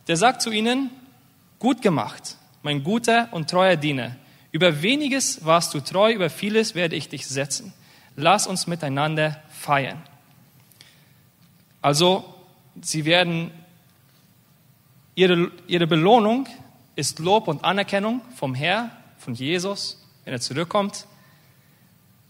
der 0.06 0.16
sagt 0.16 0.42
zu 0.42 0.50
ihnen, 0.50 0.90
gut 1.58 1.82
gemacht, 1.82 2.36
mein 2.62 2.84
guter 2.84 3.28
und 3.32 3.50
treuer 3.50 3.76
Diener. 3.76 4.16
Über 4.50 4.82
weniges 4.82 5.44
warst 5.44 5.74
du 5.74 5.80
treu, 5.80 6.12
über 6.12 6.30
vieles 6.30 6.74
werde 6.74 6.96
ich 6.96 7.08
dich 7.08 7.26
setzen. 7.26 7.72
Lass 8.16 8.46
uns 8.46 8.66
miteinander 8.66 9.42
feiern. 9.50 10.02
Also, 11.82 12.24
sie 12.80 13.04
werden, 13.04 13.50
ihre, 15.14 15.52
ihre 15.66 15.86
Belohnung 15.86 16.48
ist 16.96 17.18
Lob 17.18 17.46
und 17.46 17.64
Anerkennung 17.64 18.22
vom 18.34 18.54
Herr, 18.54 18.90
von 19.18 19.34
Jesus, 19.34 20.04
wenn 20.24 20.32
er 20.32 20.40
zurückkommt. 20.40 21.06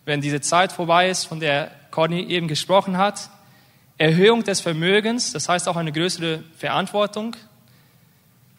wenn 0.09 0.23
diese 0.23 0.41
Zeit 0.41 0.73
vorbei 0.73 1.11
ist, 1.11 1.27
von 1.27 1.39
der 1.39 1.71
Conny 1.91 2.23
eben 2.23 2.49
gesprochen 2.49 2.97
hat. 2.97 3.29
Erhöhung 3.99 4.43
des 4.43 4.61
Vermögens, 4.61 5.33
das 5.33 5.49
heißt 5.51 5.69
auch 5.69 5.77
eine 5.77 5.93
größere 5.93 6.45
Verantwortung 6.57 7.37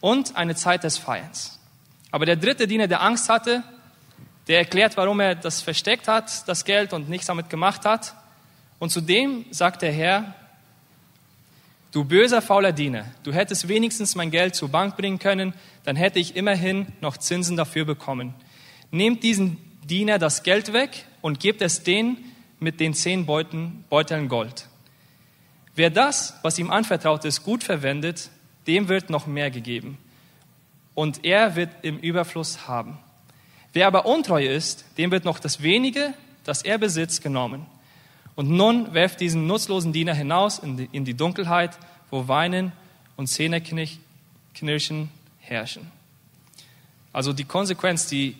und 0.00 0.36
eine 0.36 0.54
Zeit 0.54 0.84
des 0.84 0.96
Feierns. 0.96 1.59
Aber 2.10 2.26
der 2.26 2.36
dritte 2.36 2.66
Diener, 2.66 2.88
der 2.88 3.02
Angst 3.02 3.28
hatte, 3.28 3.62
der 4.48 4.58
erklärt, 4.58 4.96
warum 4.96 5.20
er 5.20 5.34
das 5.34 5.62
versteckt 5.62 6.08
hat, 6.08 6.48
das 6.48 6.64
Geld 6.64 6.92
und 6.92 7.08
nichts 7.08 7.26
damit 7.26 7.50
gemacht 7.50 7.84
hat. 7.84 8.14
Und 8.78 8.90
zudem 8.90 9.44
sagt 9.50 9.82
der 9.82 9.92
Herr, 9.92 10.34
du 11.92 12.04
böser, 12.04 12.42
fauler 12.42 12.72
Diener, 12.72 13.04
du 13.22 13.32
hättest 13.32 13.68
wenigstens 13.68 14.14
mein 14.14 14.30
Geld 14.30 14.54
zur 14.54 14.68
Bank 14.68 14.96
bringen 14.96 15.18
können, 15.18 15.54
dann 15.84 15.96
hätte 15.96 16.18
ich 16.18 16.36
immerhin 16.36 16.86
noch 17.00 17.16
Zinsen 17.16 17.56
dafür 17.56 17.84
bekommen. 17.84 18.34
Nehmt 18.90 19.22
diesen 19.22 19.58
Diener 19.84 20.18
das 20.18 20.42
Geld 20.42 20.72
weg 20.72 21.04
und 21.20 21.40
gebt 21.40 21.62
es 21.62 21.82
denen 21.82 22.16
mit 22.58 22.80
den 22.80 22.94
zehn 22.94 23.26
Beuten, 23.26 23.84
Beuteln 23.88 24.28
Gold. 24.28 24.66
Wer 25.74 25.90
das, 25.90 26.38
was 26.42 26.58
ihm 26.58 26.70
anvertraut 26.70 27.24
ist, 27.24 27.44
gut 27.44 27.64
verwendet, 27.64 28.30
dem 28.66 28.88
wird 28.88 29.10
noch 29.10 29.26
mehr 29.26 29.50
gegeben. 29.50 29.98
Und 31.00 31.24
er 31.24 31.56
wird 31.56 31.70
im 31.80 31.96
Überfluss 31.96 32.68
haben. 32.68 32.98
Wer 33.72 33.86
aber 33.86 34.04
untreu 34.04 34.44
ist, 34.46 34.84
dem 34.98 35.10
wird 35.10 35.24
noch 35.24 35.38
das 35.38 35.62
wenige, 35.62 36.12
das 36.44 36.60
er 36.60 36.76
besitzt, 36.76 37.22
genommen. 37.22 37.64
Und 38.34 38.50
nun 38.50 38.92
werft 38.92 39.18
diesen 39.18 39.46
nutzlosen 39.46 39.94
Diener 39.94 40.12
hinaus 40.12 40.58
in 40.58 40.76
die, 40.76 40.90
in 40.92 41.06
die 41.06 41.14
Dunkelheit, 41.14 41.78
wo 42.10 42.28
Weinen 42.28 42.72
und 43.16 43.28
Zähneknirschen 43.28 45.08
herrschen. 45.38 45.90
Also 47.14 47.32
die 47.32 47.44
Konsequenz, 47.44 48.06
die 48.06 48.36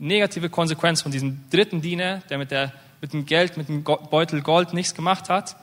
negative 0.00 0.50
Konsequenz 0.50 1.02
von 1.02 1.12
diesem 1.12 1.48
dritten 1.50 1.82
Diener, 1.82 2.20
der 2.28 2.38
mit, 2.38 2.50
der, 2.50 2.72
mit 3.00 3.12
dem 3.12 3.26
Geld, 3.26 3.56
mit 3.56 3.68
dem 3.68 3.84
Beutel 3.84 4.42
Gold 4.42 4.74
nichts 4.74 4.92
gemacht 4.92 5.28
hat, 5.28 5.54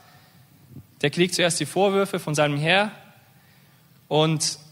der 1.02 1.10
kriegt 1.10 1.34
zuerst 1.34 1.60
die 1.60 1.66
Vorwürfe 1.66 2.18
von 2.18 2.34
seinem 2.34 2.56
Herr 2.56 2.92
und, 4.08 4.63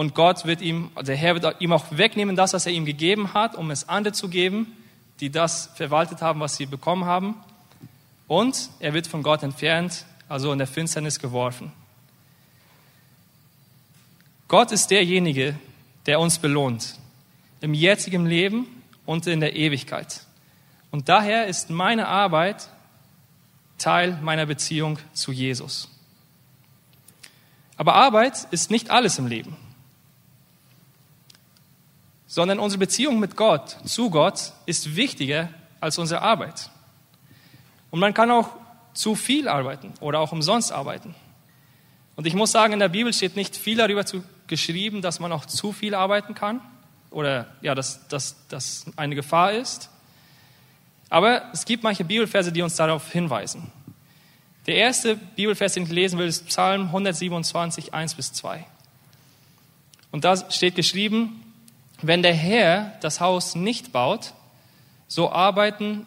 und 0.00 0.14
Gott 0.14 0.46
wird 0.46 0.62
ihm, 0.62 0.90
der 0.98 1.14
Herr 1.14 1.34
wird 1.34 1.60
ihm 1.60 1.74
auch 1.74 1.84
wegnehmen, 1.90 2.34
das, 2.34 2.54
was 2.54 2.64
er 2.64 2.72
ihm 2.72 2.86
gegeben 2.86 3.34
hat, 3.34 3.54
um 3.54 3.70
es 3.70 3.86
anderen 3.86 4.14
zu 4.14 4.30
geben, 4.30 4.74
die 5.20 5.28
das 5.28 5.68
verwaltet 5.74 6.22
haben, 6.22 6.40
was 6.40 6.56
sie 6.56 6.64
bekommen 6.64 7.04
haben. 7.04 7.34
Und 8.26 8.70
er 8.78 8.94
wird 8.94 9.06
von 9.06 9.22
Gott 9.22 9.42
entfernt, 9.42 10.06
also 10.26 10.52
in 10.52 10.58
der 10.58 10.66
Finsternis 10.66 11.18
geworfen. 11.18 11.70
Gott 14.48 14.72
ist 14.72 14.90
derjenige, 14.90 15.54
der 16.06 16.18
uns 16.18 16.38
belohnt, 16.38 16.98
im 17.60 17.74
jetzigen 17.74 18.24
Leben 18.24 18.68
und 19.04 19.26
in 19.26 19.40
der 19.40 19.54
Ewigkeit. 19.54 20.22
Und 20.90 21.10
daher 21.10 21.46
ist 21.46 21.68
meine 21.68 22.08
Arbeit 22.08 22.70
Teil 23.76 24.18
meiner 24.22 24.46
Beziehung 24.46 24.98
zu 25.12 25.30
Jesus. 25.30 25.90
Aber 27.76 27.96
Arbeit 27.96 28.48
ist 28.50 28.70
nicht 28.70 28.88
alles 28.88 29.18
im 29.18 29.26
Leben, 29.26 29.58
sondern 32.30 32.60
unsere 32.60 32.78
Beziehung 32.78 33.18
mit 33.18 33.34
Gott, 33.34 33.76
zu 33.84 34.08
Gott, 34.08 34.52
ist 34.64 34.94
wichtiger 34.94 35.48
als 35.80 35.98
unsere 35.98 36.22
Arbeit. 36.22 36.70
Und 37.90 37.98
man 37.98 38.14
kann 38.14 38.30
auch 38.30 38.50
zu 38.94 39.16
viel 39.16 39.48
arbeiten 39.48 39.92
oder 39.98 40.20
auch 40.20 40.30
umsonst 40.30 40.70
arbeiten. 40.70 41.16
Und 42.14 42.28
ich 42.28 42.34
muss 42.34 42.52
sagen, 42.52 42.72
in 42.72 42.78
der 42.78 42.88
Bibel 42.88 43.12
steht 43.12 43.34
nicht 43.34 43.56
viel 43.56 43.78
darüber 43.78 44.04
geschrieben, 44.46 45.02
dass 45.02 45.18
man 45.18 45.32
auch 45.32 45.44
zu 45.44 45.72
viel 45.72 45.92
arbeiten 45.92 46.36
kann 46.36 46.60
oder 47.10 47.48
ja, 47.62 47.74
dass 47.74 48.06
das 48.06 48.86
eine 48.94 49.16
Gefahr 49.16 49.50
ist. 49.50 49.90
Aber 51.08 51.50
es 51.52 51.64
gibt 51.64 51.82
manche 51.82 52.04
Bibelverse, 52.04 52.52
die 52.52 52.62
uns 52.62 52.76
darauf 52.76 53.10
hinweisen. 53.10 53.72
Der 54.68 54.76
erste 54.76 55.16
Bibelvers, 55.16 55.72
den 55.72 55.82
ich 55.82 55.90
lesen 55.90 56.16
will, 56.16 56.28
ist 56.28 56.46
Psalm 56.46 56.82
127, 56.82 57.92
1 57.92 58.14
bis 58.14 58.32
2. 58.34 58.64
Und 60.12 60.24
da 60.24 60.36
steht 60.48 60.76
geschrieben, 60.76 61.49
wenn 62.02 62.22
der 62.22 62.34
Herr 62.34 62.92
das 63.00 63.20
Haus 63.20 63.54
nicht 63.54 63.92
baut, 63.92 64.32
so 65.08 65.30
arbeiten, 65.30 66.06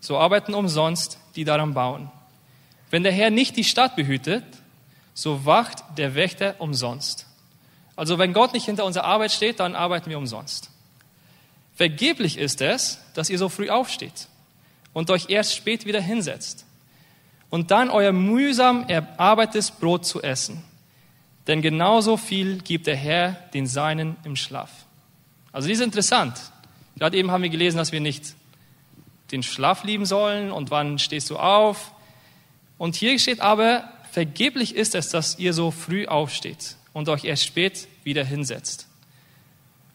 so 0.00 0.18
arbeiten 0.18 0.54
umsonst 0.54 1.18
die 1.36 1.44
daran 1.44 1.74
bauen. 1.74 2.10
Wenn 2.90 3.02
der 3.02 3.12
Herr 3.12 3.30
nicht 3.30 3.56
die 3.56 3.64
Stadt 3.64 3.96
behütet, 3.96 4.44
so 5.14 5.44
wacht 5.44 5.84
der 5.96 6.14
Wächter 6.14 6.56
umsonst. 6.58 7.26
Also 7.96 8.18
wenn 8.18 8.32
Gott 8.32 8.52
nicht 8.52 8.66
hinter 8.66 8.84
unserer 8.84 9.04
Arbeit 9.04 9.32
steht, 9.32 9.60
dann 9.60 9.74
arbeiten 9.74 10.10
wir 10.10 10.18
umsonst. 10.18 10.70
Vergeblich 11.74 12.38
ist 12.38 12.60
es, 12.60 12.98
dass 13.14 13.30
ihr 13.30 13.38
so 13.38 13.48
früh 13.48 13.70
aufsteht 13.70 14.28
und 14.92 15.10
euch 15.10 15.30
erst 15.30 15.54
spät 15.54 15.86
wieder 15.86 16.00
hinsetzt 16.00 16.66
und 17.48 17.70
dann 17.70 17.90
euer 17.90 18.12
mühsam 18.12 18.88
erarbeitetes 18.88 19.70
Brot 19.70 20.06
zu 20.06 20.22
essen. 20.22 20.62
Denn 21.50 21.62
genauso 21.62 22.16
viel 22.16 22.58
gibt 22.58 22.86
der 22.86 22.94
Herr 22.94 23.32
den 23.54 23.66
Seinen 23.66 24.16
im 24.22 24.36
Schlaf. 24.36 24.70
Also 25.50 25.66
dies 25.66 25.80
ist 25.80 25.84
interessant. 25.84 26.38
Gerade 26.96 27.16
eben 27.16 27.32
haben 27.32 27.42
wir 27.42 27.50
gelesen, 27.50 27.76
dass 27.76 27.90
wir 27.90 27.98
nicht 27.98 28.36
den 29.32 29.42
Schlaf 29.42 29.82
lieben 29.82 30.06
sollen 30.06 30.52
und 30.52 30.70
wann 30.70 31.00
stehst 31.00 31.28
du 31.28 31.38
auf. 31.38 31.92
Und 32.78 32.94
hier 32.94 33.18
steht 33.18 33.40
aber, 33.40 33.82
vergeblich 34.12 34.76
ist 34.76 34.94
es, 34.94 35.08
dass 35.08 35.40
ihr 35.40 35.52
so 35.52 35.72
früh 35.72 36.06
aufsteht 36.06 36.76
und 36.92 37.08
euch 37.08 37.24
erst 37.24 37.46
spät 37.46 37.88
wieder 38.04 38.24
hinsetzt. 38.24 38.86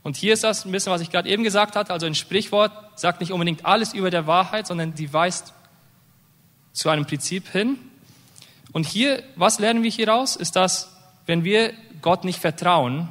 Und 0.03 0.17
hier 0.17 0.33
ist 0.33 0.43
das 0.43 0.65
ein 0.65 0.73
bisschen, 0.73 0.91
was 0.91 0.99
ich 0.99 1.09
gerade 1.09 1.29
eben 1.29 1.43
gesagt 1.43 1.77
hatte. 1.77 1.93
Also 1.93 2.05
ein 2.05 2.15
Sprichwort 2.15 2.99
sagt 2.99 3.21
nicht 3.21 3.31
unbedingt 3.31 3.63
alles 3.63 3.93
über 3.93 4.09
der 4.09 4.27
Wahrheit, 4.27 4.67
sondern 4.67 4.93
die 4.93 5.13
weist 5.13 5.53
zu 6.73 6.89
einem 6.89 7.05
Prinzip 7.05 7.47
hin. 7.47 7.77
Und 8.73 8.85
hier, 8.85 9.23
was 9.37 9.59
lernen 9.59 9.83
wir 9.83 9.89
hier 9.89 10.09
raus, 10.09 10.35
ist, 10.35 10.57
dass 10.57 10.94
wenn 11.25 11.43
wir 11.43 11.73
Gott 12.01 12.23
nicht 12.23 12.39
vertrauen 12.39 13.09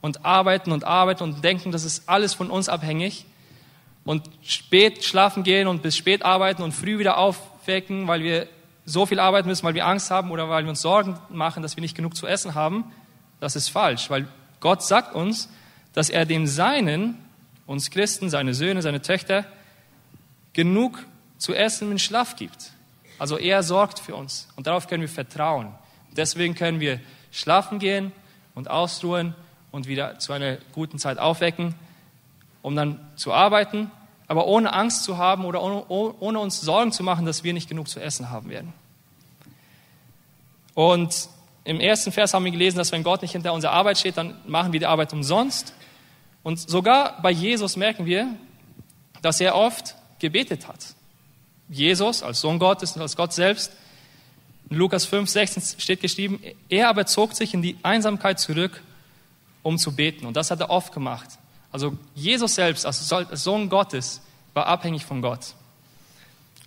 und 0.00 0.24
arbeiten 0.24 0.72
und 0.72 0.84
arbeiten 0.84 1.22
und 1.22 1.42
denken, 1.42 1.72
das 1.72 1.84
ist 1.84 2.08
alles 2.08 2.34
von 2.34 2.50
uns 2.50 2.68
abhängig 2.68 3.26
und 4.04 4.28
spät 4.42 5.04
schlafen 5.04 5.42
gehen 5.42 5.68
und 5.68 5.82
bis 5.82 5.96
spät 5.96 6.24
arbeiten 6.24 6.62
und 6.62 6.72
früh 6.72 6.98
wieder 6.98 7.18
aufwecken, 7.18 8.06
weil 8.06 8.22
wir 8.22 8.46
so 8.84 9.04
viel 9.04 9.18
arbeiten 9.18 9.48
müssen, 9.48 9.64
weil 9.64 9.74
wir 9.74 9.86
Angst 9.86 10.10
haben 10.10 10.30
oder 10.30 10.48
weil 10.48 10.64
wir 10.64 10.70
uns 10.70 10.80
Sorgen 10.80 11.18
machen, 11.28 11.62
dass 11.62 11.76
wir 11.76 11.80
nicht 11.80 11.96
genug 11.96 12.16
zu 12.16 12.26
essen 12.26 12.54
haben, 12.54 12.92
das 13.40 13.56
ist 13.56 13.68
falsch, 13.68 14.08
weil 14.08 14.28
Gott 14.60 14.82
sagt 14.82 15.14
uns, 15.14 15.50
dass 15.92 16.08
er 16.08 16.24
dem 16.24 16.46
Seinen, 16.46 17.18
uns 17.66 17.90
Christen, 17.90 18.30
seine 18.30 18.54
Söhne, 18.54 18.82
seine 18.82 19.02
Töchter, 19.02 19.44
genug 20.52 21.04
zu 21.36 21.54
essen 21.54 21.90
und 21.90 22.00
Schlaf 22.00 22.36
gibt. 22.36 22.72
Also 23.18 23.38
er 23.38 23.62
sorgt 23.62 23.98
für 23.98 24.14
uns 24.14 24.48
und 24.56 24.66
darauf 24.66 24.86
können 24.86 25.00
wir 25.00 25.08
vertrauen. 25.08 25.74
Deswegen 26.16 26.54
können 26.54 26.80
wir 26.80 27.00
schlafen 27.36 27.78
gehen 27.78 28.12
und 28.54 28.70
ausruhen 28.70 29.34
und 29.70 29.86
wieder 29.86 30.18
zu 30.18 30.32
einer 30.32 30.56
guten 30.72 30.98
Zeit 30.98 31.18
aufwecken, 31.18 31.74
um 32.62 32.74
dann 32.74 33.00
zu 33.16 33.32
arbeiten, 33.32 33.90
aber 34.26 34.46
ohne 34.46 34.72
Angst 34.72 35.04
zu 35.04 35.18
haben 35.18 35.44
oder 35.44 35.62
ohne, 35.62 35.84
ohne 36.18 36.38
uns 36.40 36.60
Sorgen 36.60 36.92
zu 36.92 37.02
machen, 37.02 37.26
dass 37.26 37.44
wir 37.44 37.52
nicht 37.52 37.68
genug 37.68 37.88
zu 37.88 38.00
essen 38.00 38.30
haben 38.30 38.48
werden. 38.48 38.72
Und 40.74 41.28
im 41.64 41.80
ersten 41.80 42.10
Vers 42.10 42.32
haben 42.32 42.44
wir 42.44 42.52
gelesen, 42.52 42.78
dass 42.78 42.92
wenn 42.92 43.02
Gott 43.02 43.22
nicht 43.22 43.32
hinter 43.32 43.52
unserer 43.52 43.72
Arbeit 43.72 43.98
steht, 43.98 44.16
dann 44.16 44.36
machen 44.46 44.72
wir 44.72 44.80
die 44.80 44.86
Arbeit 44.86 45.12
umsonst. 45.12 45.74
Und 46.42 46.58
sogar 46.58 47.20
bei 47.22 47.30
Jesus 47.30 47.76
merken 47.76 48.06
wir, 48.06 48.28
dass 49.20 49.40
er 49.40 49.54
oft 49.56 49.94
gebetet 50.18 50.68
hat. 50.68 50.94
Jesus 51.68 52.22
als 52.22 52.40
Sohn 52.40 52.58
Gottes 52.58 52.94
und 52.96 53.02
als 53.02 53.16
Gott 53.16 53.32
selbst. 53.32 53.72
In 54.68 54.76
Lukas 54.76 55.04
5, 55.04 55.28
16 55.30 55.80
steht 55.80 56.00
geschrieben, 56.00 56.40
er 56.68 56.88
aber 56.88 57.06
zog 57.06 57.34
sich 57.34 57.54
in 57.54 57.62
die 57.62 57.76
Einsamkeit 57.82 58.40
zurück, 58.40 58.82
um 59.62 59.78
zu 59.78 59.94
beten. 59.94 60.26
Und 60.26 60.36
das 60.36 60.50
hat 60.50 60.60
er 60.60 60.70
oft 60.70 60.92
gemacht. 60.92 61.28
Also 61.70 61.96
Jesus 62.14 62.54
selbst 62.54 62.86
als 62.86 63.08
Sohn 63.42 63.68
Gottes 63.68 64.20
war 64.54 64.66
abhängig 64.66 65.04
von 65.04 65.22
Gott. 65.22 65.54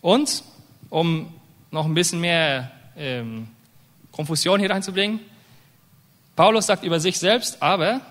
Und 0.01 0.43
um 0.89 1.33
noch 1.71 1.85
ein 1.85 1.93
bisschen 1.93 2.19
mehr 2.19 2.71
ähm, 2.95 3.47
Konfusion 4.11 4.59
hier 4.59 4.69
reinzubringen, 4.69 5.19
Paulus 6.35 6.67
sagt 6.67 6.83
über 6.83 6.99
sich 6.99 7.19
selbst, 7.19 7.61
aber 7.61 8.01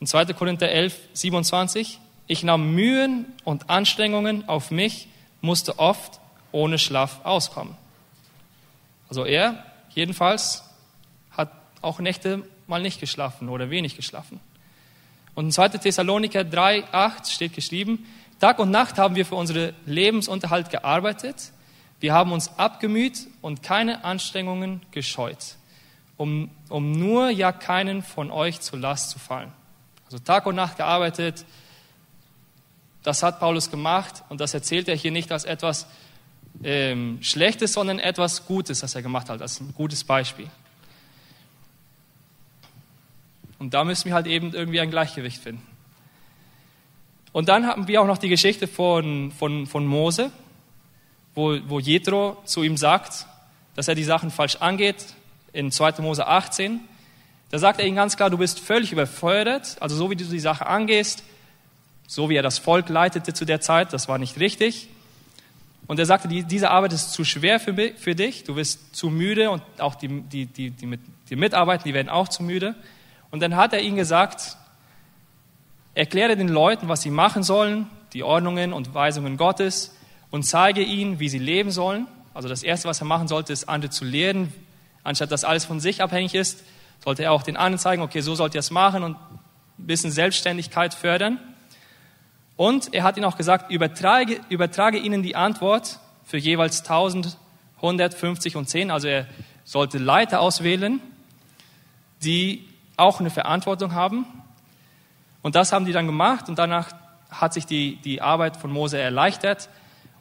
in 0.00 0.06
2. 0.06 0.26
Korinther 0.32 0.68
11, 0.68 0.98
27, 1.12 2.00
ich 2.26 2.42
nahm 2.42 2.74
Mühen 2.74 3.26
und 3.44 3.70
Anstrengungen 3.70 4.48
auf 4.48 4.72
mich, 4.72 5.06
musste 5.42 5.78
oft 5.78 6.18
ohne 6.50 6.78
Schlaf 6.78 7.24
auskommen. 7.24 7.76
Also 9.12 9.26
er 9.26 9.62
jedenfalls 9.90 10.64
hat 11.32 11.52
auch 11.82 11.98
Nächte 11.98 12.44
mal 12.66 12.80
nicht 12.80 12.98
geschlafen 12.98 13.50
oder 13.50 13.68
wenig 13.68 13.94
geschlafen. 13.94 14.40
Und 15.34 15.44
in 15.44 15.52
2. 15.52 15.68
Thessaloniker 15.68 16.44
3, 16.44 16.84
8 16.94 17.28
steht 17.28 17.52
geschrieben, 17.52 18.06
Tag 18.40 18.58
und 18.58 18.70
Nacht 18.70 18.96
haben 18.96 19.14
wir 19.14 19.26
für 19.26 19.34
unseren 19.34 19.74
Lebensunterhalt 19.84 20.70
gearbeitet. 20.70 21.52
Wir 22.00 22.14
haben 22.14 22.32
uns 22.32 22.58
abgemüht 22.58 23.26
und 23.42 23.62
keine 23.62 24.02
Anstrengungen 24.02 24.80
gescheut, 24.92 25.56
um, 26.16 26.48
um 26.70 26.92
nur 26.92 27.28
ja 27.28 27.52
keinen 27.52 28.00
von 28.02 28.30
euch 28.30 28.60
zur 28.60 28.78
Last 28.78 29.10
zu 29.10 29.18
fallen. 29.18 29.52
Also 30.06 30.20
Tag 30.20 30.46
und 30.46 30.54
Nacht 30.54 30.78
gearbeitet, 30.78 31.44
Das 33.02 33.22
hat 33.22 33.40
Paulus 33.40 33.70
gemacht 33.70 34.22
und 34.30 34.40
das 34.40 34.54
erzählt 34.54 34.88
er 34.88 34.96
hier 34.96 35.10
nicht 35.10 35.32
als 35.32 35.44
etwas 35.44 35.86
ähm, 36.64 37.18
Schlechtes, 37.22 37.72
sondern 37.72 37.98
etwas 37.98 38.46
Gutes, 38.46 38.80
das 38.80 38.94
er 38.94 39.02
gemacht 39.02 39.28
hat, 39.28 39.42
als 39.42 39.60
ein 39.60 39.74
gutes 39.74 40.04
Beispiel. 40.04 40.48
Und 43.58 43.74
da 43.74 43.84
müssen 43.84 44.06
wir 44.06 44.14
halt 44.14 44.26
eben 44.26 44.52
irgendwie 44.52 44.80
ein 44.80 44.90
Gleichgewicht 44.90 45.40
finden. 45.40 45.66
Und 47.32 47.48
dann 47.48 47.66
haben 47.66 47.88
wir 47.88 48.02
auch 48.02 48.06
noch 48.06 48.18
die 48.18 48.28
Geschichte 48.28 48.66
von, 48.66 49.32
von, 49.32 49.66
von 49.66 49.86
Mose, 49.86 50.30
wo, 51.34 51.56
wo 51.66 51.78
Jethro 51.80 52.36
zu 52.44 52.62
ihm 52.62 52.76
sagt, 52.76 53.26
dass 53.74 53.88
er 53.88 53.94
die 53.94 54.04
Sachen 54.04 54.30
falsch 54.30 54.56
angeht, 54.56 55.14
in 55.52 55.70
2. 55.70 56.02
Mose 56.02 56.26
18. 56.26 56.80
Da 57.50 57.58
sagt 57.58 57.80
er 57.80 57.86
ihm 57.86 57.94
ganz 57.94 58.16
klar, 58.16 58.30
du 58.30 58.38
bist 58.38 58.60
völlig 58.60 58.92
überfordert, 58.92 59.76
also 59.80 59.96
so 59.96 60.10
wie 60.10 60.16
du 60.16 60.24
die 60.24 60.40
Sache 60.40 60.66
angehst, 60.66 61.22
so 62.06 62.28
wie 62.28 62.36
er 62.36 62.42
das 62.42 62.58
Volk 62.58 62.88
leitete 62.88 63.32
zu 63.32 63.44
der 63.44 63.60
Zeit, 63.60 63.92
das 63.92 64.08
war 64.08 64.18
nicht 64.18 64.38
richtig. 64.38 64.88
Und 65.86 65.98
er 65.98 66.06
sagte, 66.06 66.28
die, 66.28 66.44
diese 66.44 66.70
Arbeit 66.70 66.92
ist 66.92 67.12
zu 67.12 67.24
schwer 67.24 67.60
für, 67.60 67.74
für 67.96 68.14
dich, 68.14 68.44
du 68.44 68.54
bist 68.54 68.94
zu 68.94 69.10
müde 69.10 69.50
und 69.50 69.62
auch 69.78 69.94
die, 69.94 70.22
die, 70.22 70.46
die, 70.46 70.70
die, 70.70 70.86
mit, 70.86 71.00
die 71.28 71.36
Mitarbeiter, 71.36 71.84
die 71.84 71.94
werden 71.94 72.08
auch 72.08 72.28
zu 72.28 72.42
müde. 72.42 72.74
Und 73.30 73.40
dann 73.40 73.56
hat 73.56 73.72
er 73.72 73.80
ihnen 73.80 73.96
gesagt, 73.96 74.56
erkläre 75.94 76.36
den 76.36 76.48
Leuten, 76.48 76.88
was 76.88 77.02
sie 77.02 77.10
machen 77.10 77.42
sollen, 77.42 77.88
die 78.12 78.22
Ordnungen 78.22 78.72
und 78.72 78.94
Weisungen 78.94 79.36
Gottes 79.36 79.94
und 80.30 80.44
zeige 80.44 80.82
ihnen, 80.82 81.18
wie 81.18 81.28
sie 81.28 81.38
leben 81.38 81.70
sollen. 81.70 82.06
Also 82.34 82.48
das 82.48 82.62
Erste, 82.62 82.88
was 82.88 83.00
er 83.00 83.06
machen 83.06 83.28
sollte, 83.28 83.52
ist, 83.52 83.68
andere 83.68 83.90
zu 83.90 84.04
lehren. 84.04 84.52
Anstatt 85.04 85.32
dass 85.32 85.44
alles 85.44 85.64
von 85.64 85.80
sich 85.80 86.02
abhängig 86.02 86.34
ist, 86.34 86.62
sollte 87.04 87.24
er 87.24 87.32
auch 87.32 87.42
den 87.42 87.56
anderen 87.56 87.78
zeigen, 87.78 88.02
okay, 88.02 88.20
so 88.20 88.34
sollt 88.34 88.54
ihr 88.54 88.60
es 88.60 88.70
machen 88.70 89.02
und 89.02 89.16
ein 89.16 89.86
bisschen 89.86 90.10
Selbstständigkeit 90.10 90.94
fördern. 90.94 91.38
Und 92.62 92.94
er 92.94 93.02
hat 93.02 93.16
ihnen 93.16 93.24
auch 93.24 93.36
gesagt, 93.36 93.72
übertrage, 93.72 94.40
übertrage 94.48 94.96
ihnen 94.96 95.24
die 95.24 95.34
Antwort 95.34 95.98
für 96.22 96.36
jeweils 96.36 96.82
1000, 96.82 97.36
150 97.78 98.54
und 98.54 98.68
10. 98.68 98.92
Also 98.92 99.08
er 99.08 99.26
sollte 99.64 99.98
Leiter 99.98 100.40
auswählen, 100.40 101.00
die 102.22 102.64
auch 102.96 103.18
eine 103.18 103.30
Verantwortung 103.30 103.94
haben. 103.94 104.26
Und 105.42 105.56
das 105.56 105.72
haben 105.72 105.86
die 105.86 105.92
dann 105.92 106.06
gemacht 106.06 106.48
und 106.48 106.56
danach 106.56 106.92
hat 107.32 107.52
sich 107.52 107.66
die, 107.66 107.96
die 107.96 108.22
Arbeit 108.22 108.56
von 108.56 108.70
Mose 108.70 108.96
erleichtert. 108.96 109.68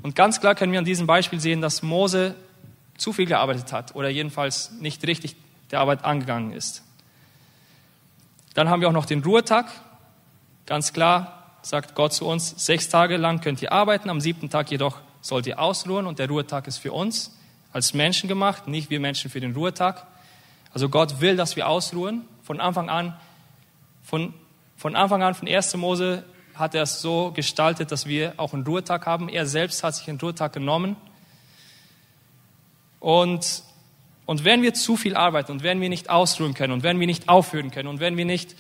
Und 0.02 0.16
ganz 0.16 0.40
klar 0.40 0.56
können 0.56 0.72
wir 0.72 0.80
an 0.80 0.86
diesem 0.86 1.06
Beispiel 1.06 1.40
sehen, 1.40 1.62
dass 1.62 1.84
Mose 1.84 2.34
zu 2.98 3.14
viel 3.14 3.28
gearbeitet 3.28 3.72
hat 3.72 3.94
oder 3.94 4.10
jedenfalls 4.10 4.72
nicht 4.80 5.06
richtig 5.06 5.36
der 5.70 5.80
Arbeit 5.80 6.04
angegangen 6.06 6.54
ist. 6.54 6.82
Dann 8.56 8.68
haben 8.68 8.82
wir 8.82 8.88
auch 8.88 8.94
noch 8.94 9.06
den 9.06 9.22
Ruhetag. 9.22 9.68
Ganz 10.66 10.92
klar 10.92 11.41
sagt 11.62 11.96
Gott 11.96 12.14
zu 12.14 12.26
uns, 12.26 12.54
sechs 12.58 12.90
Tage 12.90 13.18
lang 13.18 13.42
könnt 13.42 13.62
ihr 13.62 13.72
arbeiten, 13.72 14.10
am 14.10 14.22
siebten 14.22 14.50
Tag 14.50 14.72
jedoch 14.72 14.98
sollt 15.22 15.46
ihr 15.48 15.60
ausruhen 15.60 16.08
und 16.08 16.20
der 16.20 16.28
Ruhetag 16.28 16.68
ist 16.68 16.80
für 16.80 16.92
uns 16.92 17.38
als 17.74 17.94
Menschen 17.94 18.28
gemacht, 18.28 18.68
nicht 18.68 18.90
wir 18.90 19.00
Menschen 19.00 19.32
für 19.32 19.40
den 19.40 19.54
Ruhetag. 19.54 20.06
Also 20.74 20.90
Gott 20.90 21.22
will, 21.22 21.36
dass 21.36 21.56
wir 21.56 21.68
ausruhen. 21.68 22.24
Von 22.44 22.60
Anfang 22.60 22.90
an, 22.90 23.16
von, 24.04 24.34
von 24.76 24.96
Anfang 24.96 25.24
an, 25.24 25.36
von 25.36 25.48
1. 25.48 25.76
Mose 25.78 26.24
hat 26.56 26.76
er 26.76 26.84
es 26.84 27.02
so 27.02 27.32
gestaltet, 27.32 27.92
dass 27.92 28.06
wir 28.06 28.34
auch 28.38 28.54
einen 28.54 28.64
Ruhetag 28.64 29.06
haben. 29.06 29.30
Er 29.30 29.46
selbst 29.46 29.84
hat 29.84 29.96
sich 29.96 30.10
einen 30.10 30.20
Ruhetag 30.20 30.54
genommen. 30.54 30.96
Und, 33.00 33.64
und 34.26 34.44
wenn 34.44 34.62
wir 34.62 34.74
zu 34.74 34.98
viel 34.98 35.16
arbeiten 35.16 35.52
und 35.52 35.64
wenn 35.64 35.82
wir 35.82 35.90
nicht 35.90 36.10
ausruhen 36.10 36.54
können 36.54 36.74
und 36.74 36.84
wenn 36.84 37.00
wir 37.00 37.08
nicht 37.08 37.30
aufhören 37.30 37.72
können 37.72 37.88
und 37.88 38.00
wenn 38.00 38.18
wir 38.18 38.26
nicht 38.26 38.56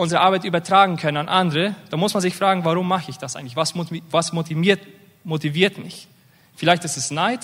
unsere 0.00 0.22
Arbeit 0.22 0.44
übertragen 0.44 0.96
können 0.96 1.18
an 1.18 1.28
andere, 1.28 1.74
dann 1.90 2.00
muss 2.00 2.14
man 2.14 2.22
sich 2.22 2.34
fragen, 2.34 2.64
warum 2.64 2.88
mache 2.88 3.10
ich 3.10 3.18
das 3.18 3.36
eigentlich? 3.36 3.56
Was, 3.56 3.74
was 4.10 4.32
motiviert, 4.32 4.80
motiviert 5.24 5.76
mich? 5.76 6.08
Vielleicht 6.56 6.84
ist 6.84 6.96
es 6.96 7.10
Neid. 7.10 7.40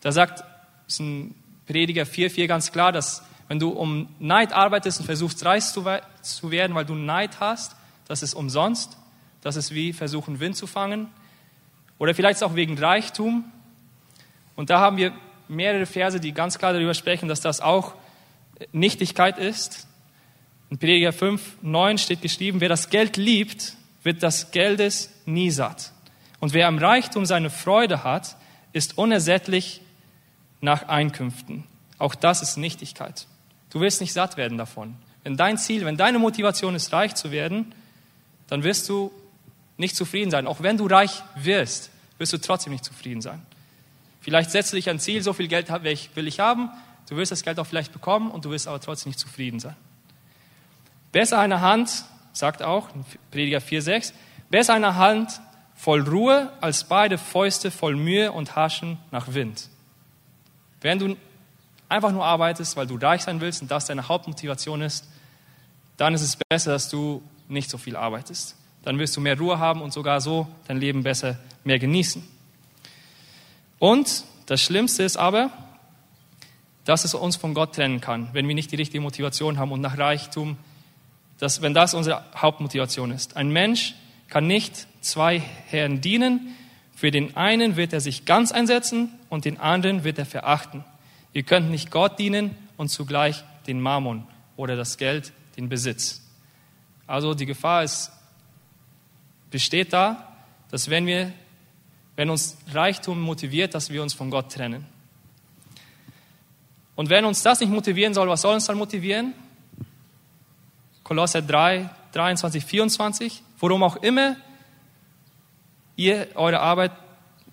Da 0.00 0.10
sagt, 0.10 0.42
ist 0.88 0.98
ein 0.98 1.34
Prediger 1.66 2.02
4,4 2.02 2.46
ganz 2.48 2.72
klar, 2.72 2.90
dass 2.90 3.22
wenn 3.46 3.60
du 3.60 3.70
um 3.70 4.08
Neid 4.18 4.52
arbeitest 4.52 4.98
und 4.98 5.06
versuchst 5.06 5.44
reich 5.44 5.64
zu, 5.64 5.84
zu 6.22 6.50
werden, 6.50 6.74
weil 6.74 6.84
du 6.84 6.94
Neid 6.94 7.38
hast, 7.38 7.76
das 8.08 8.24
ist 8.24 8.34
umsonst. 8.34 8.96
Das 9.40 9.54
ist 9.54 9.72
wie 9.72 9.92
versuchen, 9.92 10.40
Wind 10.40 10.56
zu 10.56 10.66
fangen. 10.66 11.08
Oder 11.98 12.14
vielleicht 12.14 12.42
auch 12.42 12.56
wegen 12.56 12.76
Reichtum. 12.76 13.44
Und 14.56 14.70
da 14.70 14.80
haben 14.80 14.96
wir 14.96 15.12
mehrere 15.46 15.86
Verse, 15.86 16.18
die 16.18 16.32
ganz 16.32 16.58
klar 16.58 16.72
darüber 16.72 16.94
sprechen, 16.94 17.28
dass 17.28 17.40
das 17.40 17.60
auch 17.60 17.94
Nichtigkeit 18.72 19.38
ist. 19.38 19.86
In 20.70 20.78
Prediger 20.78 21.12
5, 21.12 21.58
9 21.62 21.98
steht 21.98 22.22
geschrieben, 22.22 22.60
wer 22.60 22.68
das 22.68 22.90
Geld 22.90 23.16
liebt, 23.16 23.74
wird 24.04 24.22
das 24.22 24.52
Geldes 24.52 25.10
nie 25.26 25.50
satt. 25.50 25.92
Und 26.38 26.54
wer 26.54 26.68
am 26.68 26.78
Reichtum 26.78 27.26
seine 27.26 27.50
Freude 27.50 28.04
hat, 28.04 28.36
ist 28.72 28.96
unersättlich 28.96 29.80
nach 30.60 30.88
Einkünften. 30.88 31.64
Auch 31.98 32.14
das 32.14 32.40
ist 32.40 32.56
Nichtigkeit. 32.56 33.26
Du 33.70 33.80
wirst 33.80 34.00
nicht 34.00 34.12
satt 34.12 34.36
werden 34.36 34.58
davon. 34.58 34.94
Wenn 35.24 35.36
dein 35.36 35.58
Ziel, 35.58 35.84
wenn 35.84 35.96
deine 35.96 36.18
Motivation 36.18 36.74
ist, 36.74 36.92
reich 36.92 37.14
zu 37.14 37.30
werden, 37.30 37.74
dann 38.46 38.62
wirst 38.62 38.88
du 38.88 39.10
nicht 39.76 39.96
zufrieden 39.96 40.30
sein. 40.30 40.46
Auch 40.46 40.62
wenn 40.62 40.76
du 40.76 40.86
reich 40.86 41.22
wirst, 41.34 41.90
wirst 42.18 42.32
du 42.32 42.38
trotzdem 42.38 42.72
nicht 42.72 42.84
zufrieden 42.84 43.20
sein. 43.20 43.42
Vielleicht 44.20 44.50
setzt 44.50 44.72
du 44.72 44.76
dich 44.76 44.88
ein 44.88 45.00
Ziel, 45.00 45.22
so 45.22 45.32
viel 45.32 45.48
Geld 45.48 45.68
will 45.68 46.28
ich 46.28 46.40
haben, 46.40 46.70
du 47.08 47.16
wirst 47.16 47.32
das 47.32 47.42
Geld 47.42 47.58
auch 47.58 47.66
vielleicht 47.66 47.92
bekommen 47.92 48.30
und 48.30 48.44
du 48.44 48.50
wirst 48.50 48.68
aber 48.68 48.80
trotzdem 48.80 49.10
nicht 49.10 49.18
zufrieden 49.18 49.58
sein. 49.58 49.76
Besser 51.12 51.38
eine 51.38 51.60
Hand, 51.60 52.04
sagt 52.32 52.62
auch 52.62 52.88
Prediger 53.30 53.58
4,6, 53.58 54.12
besser 54.48 54.74
eine 54.74 54.96
Hand 54.96 55.40
voll 55.74 56.02
Ruhe 56.02 56.52
als 56.60 56.84
beide 56.84 57.18
Fäuste 57.18 57.70
voll 57.70 57.96
Mühe 57.96 58.32
und 58.32 58.54
Haschen 58.54 58.98
nach 59.10 59.34
Wind. 59.34 59.68
Wenn 60.80 60.98
du 60.98 61.16
einfach 61.88 62.12
nur 62.12 62.24
arbeitest, 62.24 62.76
weil 62.76 62.86
du 62.86 62.96
reich 62.96 63.22
sein 63.22 63.40
willst 63.40 63.62
und 63.62 63.70
das 63.70 63.86
deine 63.86 64.08
Hauptmotivation 64.08 64.82
ist, 64.82 65.08
dann 65.96 66.14
ist 66.14 66.22
es 66.22 66.38
besser, 66.48 66.72
dass 66.72 66.88
du 66.88 67.22
nicht 67.48 67.68
so 67.68 67.78
viel 67.78 67.96
arbeitest. 67.96 68.56
Dann 68.82 68.98
wirst 68.98 69.16
du 69.16 69.20
mehr 69.20 69.38
Ruhe 69.38 69.58
haben 69.58 69.82
und 69.82 69.92
sogar 69.92 70.20
so 70.20 70.46
dein 70.68 70.78
Leben 70.78 71.02
besser 71.02 71.38
mehr 71.64 71.78
genießen. 71.78 72.26
Und 73.78 74.24
das 74.46 74.62
Schlimmste 74.62 75.02
ist 75.02 75.16
aber, 75.16 75.50
dass 76.84 77.04
es 77.04 77.14
uns 77.14 77.36
von 77.36 77.54
Gott 77.54 77.74
trennen 77.74 78.00
kann, 78.00 78.30
wenn 78.32 78.48
wir 78.48 78.54
nicht 78.54 78.72
die 78.72 78.76
richtige 78.76 79.00
Motivation 79.00 79.58
haben 79.58 79.72
und 79.72 79.80
nach 79.80 79.98
Reichtum, 79.98 80.56
dass, 81.40 81.62
wenn 81.62 81.74
das 81.74 81.94
unsere 81.94 82.22
Hauptmotivation 82.36 83.10
ist. 83.10 83.36
Ein 83.36 83.50
Mensch 83.50 83.94
kann 84.28 84.46
nicht 84.46 84.86
zwei 85.00 85.38
Herren 85.38 86.00
dienen. 86.00 86.54
Für 86.94 87.10
den 87.10 87.34
einen 87.34 87.76
wird 87.76 87.94
er 87.94 88.00
sich 88.00 88.26
ganz 88.26 88.52
einsetzen 88.52 89.08
und 89.30 89.46
den 89.46 89.58
anderen 89.58 90.04
wird 90.04 90.18
er 90.18 90.26
verachten. 90.26 90.84
Ihr 91.32 91.42
könnt 91.42 91.70
nicht 91.70 91.90
Gott 91.90 92.18
dienen 92.18 92.54
und 92.76 92.88
zugleich 92.88 93.42
den 93.66 93.80
Mammon 93.80 94.26
oder 94.56 94.76
das 94.76 94.98
Geld, 94.98 95.32
den 95.56 95.70
Besitz. 95.70 96.22
Also 97.06 97.32
die 97.32 97.46
Gefahr 97.46 97.84
ist, 97.84 98.12
besteht 99.50 99.94
da, 99.94 100.36
dass 100.70 100.90
wenn 100.90 101.06
wir, 101.06 101.32
wenn 102.16 102.28
uns 102.28 102.58
Reichtum 102.72 103.18
motiviert, 103.18 103.74
dass 103.74 103.90
wir 103.90 104.02
uns 104.02 104.12
von 104.12 104.30
Gott 104.30 104.52
trennen. 104.52 104.84
Und 106.96 107.08
wenn 107.08 107.24
uns 107.24 107.42
das 107.42 107.60
nicht 107.60 107.72
motivieren 107.72 108.12
soll, 108.12 108.28
was 108.28 108.42
soll 108.42 108.54
uns 108.54 108.66
dann 108.66 108.76
motivieren? 108.76 109.32
Kolosser 111.10 111.42
3, 111.42 111.90
23, 112.12 112.64
24. 112.64 113.42
Worum 113.58 113.82
auch 113.82 113.96
immer 113.96 114.36
ihr 115.96 116.28
eure 116.36 116.60
Arbeit 116.60 116.92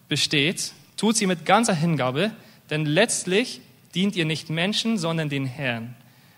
besteht, 0.07 0.73
tut 0.95 1.17
sie 1.17 1.25
mit 1.25 1.43
ganzer 1.43 1.73
Hingabe, 1.73 2.29
denn 2.69 2.85
letztlich 2.85 3.61
dient 3.95 4.15
ihr 4.15 4.25
nicht 4.25 4.51
Menschen, 4.51 4.99
sondern 4.99 5.29
den 5.29 5.47
Herrn. 5.47 5.95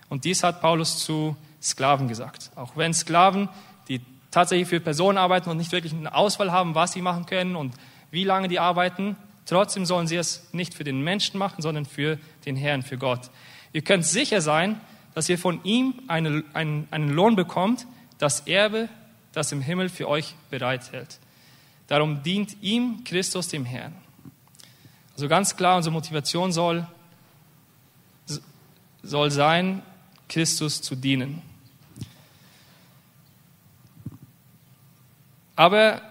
Und 0.08 0.24
dies 0.24 0.44
hat 0.44 0.62
Paulus 0.62 1.00
zu 1.00 1.36
Sklaven 1.62 2.08
gesagt. 2.08 2.52
Auch 2.56 2.78
wenn 2.78 2.94
Sklaven, 2.94 3.50
die 3.90 4.00
tatsächlich 4.32 4.70
für 4.70 4.80
Personen 4.80 5.18
arbeiten 5.18 5.50
und 5.50 5.58
nicht 5.58 5.74
wirklich 5.74 5.92
eine 5.92 6.16
Auswahl 6.16 6.54
haben, 6.54 6.74
was 6.74 6.94
sie 6.94 7.02
machen 7.02 7.26
können 7.26 7.58
und 7.58 7.74
wie 8.12 8.24
lange 8.24 8.48
die 8.48 8.62
arbeiten, 8.62 9.18
trotzdem 9.46 9.86
sollen 9.86 10.08
sie 10.08 10.16
es 10.16 10.48
nicht 10.54 10.74
für 10.74 10.86
den 10.86 11.02
Menschen 11.02 11.38
machen, 11.38 11.62
sondern 11.62 11.86
für 11.86 12.18
den 12.46 12.56
Herrn, 12.56 12.82
für 12.82 12.98
Gott. 12.98 13.30
Ihr 13.74 13.82
könnt 13.82 14.06
sicher 14.06 14.40
sein, 14.40 14.80
dass 15.14 15.30
ihr 15.30 15.38
von 15.38 15.64
ihm 15.64 15.94
eine, 16.08 16.44
einen, 16.54 16.88
einen 16.92 17.10
Lohn 17.10 17.36
bekommt, 17.36 17.86
das 18.18 18.42
Erbe, 18.42 18.90
das 19.32 19.52
im 19.52 19.62
Himmel 19.62 19.90
für 19.90 20.08
euch 20.08 20.36
bereithält. 20.50 21.20
Darum 21.88 22.22
dient 22.24 22.62
ihm 22.62 23.04
Christus 23.04 23.48
dem 23.48 23.66
Herrn. 23.66 23.96
Also 25.14 25.28
ganz 25.28 25.56
klar, 25.58 25.78
unsere 25.78 25.94
Motivation 25.94 26.52
soll, 26.52 26.88
soll 29.04 29.32
sein, 29.32 29.82
Christus 30.28 30.82
zu 30.82 30.96
dienen. 30.96 31.42
Aber, 35.56 36.02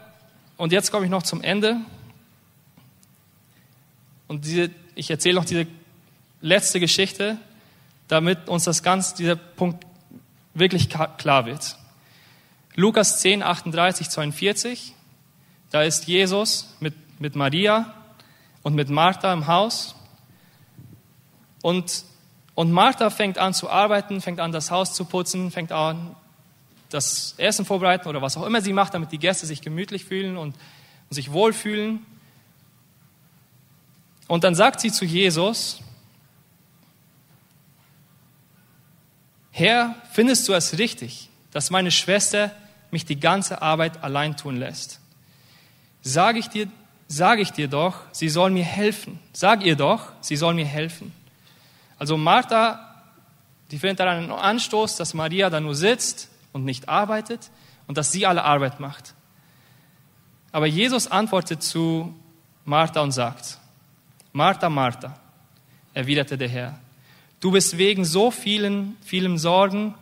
und 0.58 0.72
jetzt 0.72 0.90
komme 0.90 1.06
ich 1.06 1.10
noch 1.10 1.22
zum 1.22 1.40
Ende. 1.42 1.80
Und 4.26 4.44
diese, 4.44 4.70
ich 4.94 5.10
erzähle 5.10 5.36
noch 5.36 5.46
diese 5.46 5.66
letzte 6.42 6.80
Geschichte, 6.80 7.38
damit 8.08 8.48
uns 8.48 8.64
das 8.64 8.82
ganz, 8.82 9.14
dieser 9.14 9.36
Punkt 9.36 9.86
wirklich 10.54 10.88
klar 10.88 11.46
wird. 11.46 11.76
Lukas 12.74 13.20
10, 13.20 13.42
38, 13.42 14.08
42. 14.08 14.94
Da 15.70 15.82
ist 15.82 16.06
Jesus 16.06 16.74
mit, 16.80 16.94
mit 17.20 17.36
Maria 17.36 17.94
und 18.62 18.74
mit 18.74 18.88
Martha 18.88 19.32
im 19.32 19.46
Haus. 19.46 19.94
Und, 21.62 22.04
und 22.54 22.72
Martha 22.72 23.10
fängt 23.10 23.38
an 23.38 23.52
zu 23.52 23.68
arbeiten, 23.68 24.20
fängt 24.20 24.40
an, 24.40 24.52
das 24.52 24.70
Haus 24.70 24.94
zu 24.94 25.04
putzen, 25.04 25.50
fängt 25.50 25.72
an, 25.72 26.16
das 26.88 27.34
Essen 27.36 27.64
vorbereiten 27.64 28.08
oder 28.08 28.22
was 28.22 28.36
auch 28.36 28.46
immer 28.46 28.62
sie 28.62 28.72
macht, 28.72 28.94
damit 28.94 29.12
die 29.12 29.18
Gäste 29.18 29.44
sich 29.44 29.60
gemütlich 29.60 30.04
fühlen 30.04 30.36
und, 30.36 30.54
und 30.54 31.14
sich 31.14 31.32
wohlfühlen. 31.32 32.06
Und 34.26 34.44
dann 34.44 34.54
sagt 34.54 34.80
sie 34.80 34.92
zu 34.92 35.04
Jesus, 35.04 35.80
Herr, 39.58 39.96
findest 40.12 40.46
du 40.46 40.52
es 40.52 40.78
richtig, 40.78 41.28
dass 41.50 41.70
meine 41.70 41.90
Schwester 41.90 42.52
mich 42.92 43.04
die 43.04 43.18
ganze 43.18 43.60
Arbeit 43.60 44.04
allein 44.04 44.36
tun 44.36 44.56
lässt? 44.56 45.00
Sage 46.00 46.38
ich 46.38 46.46
dir, 46.48 46.68
ich 47.40 47.50
dir 47.50 47.66
doch, 47.66 47.96
sie 48.12 48.28
soll 48.28 48.50
mir 48.50 48.62
helfen. 48.62 49.18
Sag 49.32 49.64
ihr 49.64 49.74
doch, 49.74 50.12
sie 50.20 50.36
soll 50.36 50.54
mir 50.54 50.64
helfen. 50.64 51.12
Also 51.98 52.16
Martha, 52.16 53.02
die 53.72 53.80
findet 53.80 53.98
daran 53.98 54.18
einen 54.18 54.30
Anstoß, 54.30 54.94
dass 54.94 55.12
Maria 55.12 55.50
da 55.50 55.58
nur 55.58 55.74
sitzt 55.74 56.28
und 56.52 56.64
nicht 56.64 56.88
arbeitet 56.88 57.50
und 57.88 57.98
dass 57.98 58.12
sie 58.12 58.26
alle 58.26 58.44
Arbeit 58.44 58.78
macht. 58.78 59.12
Aber 60.52 60.66
Jesus 60.66 61.08
antwortet 61.08 61.64
zu 61.64 62.14
Martha 62.64 63.00
und 63.00 63.10
sagt, 63.10 63.58
Martha, 64.32 64.68
Martha, 64.68 65.18
erwiderte 65.94 66.38
der 66.38 66.48
Herr, 66.48 66.78
du 67.40 67.50
bist 67.50 67.78
wegen 67.78 68.04
so 68.04 68.30
vielen, 68.30 68.96
vielen 69.04 69.38
Sorgen 69.38 69.94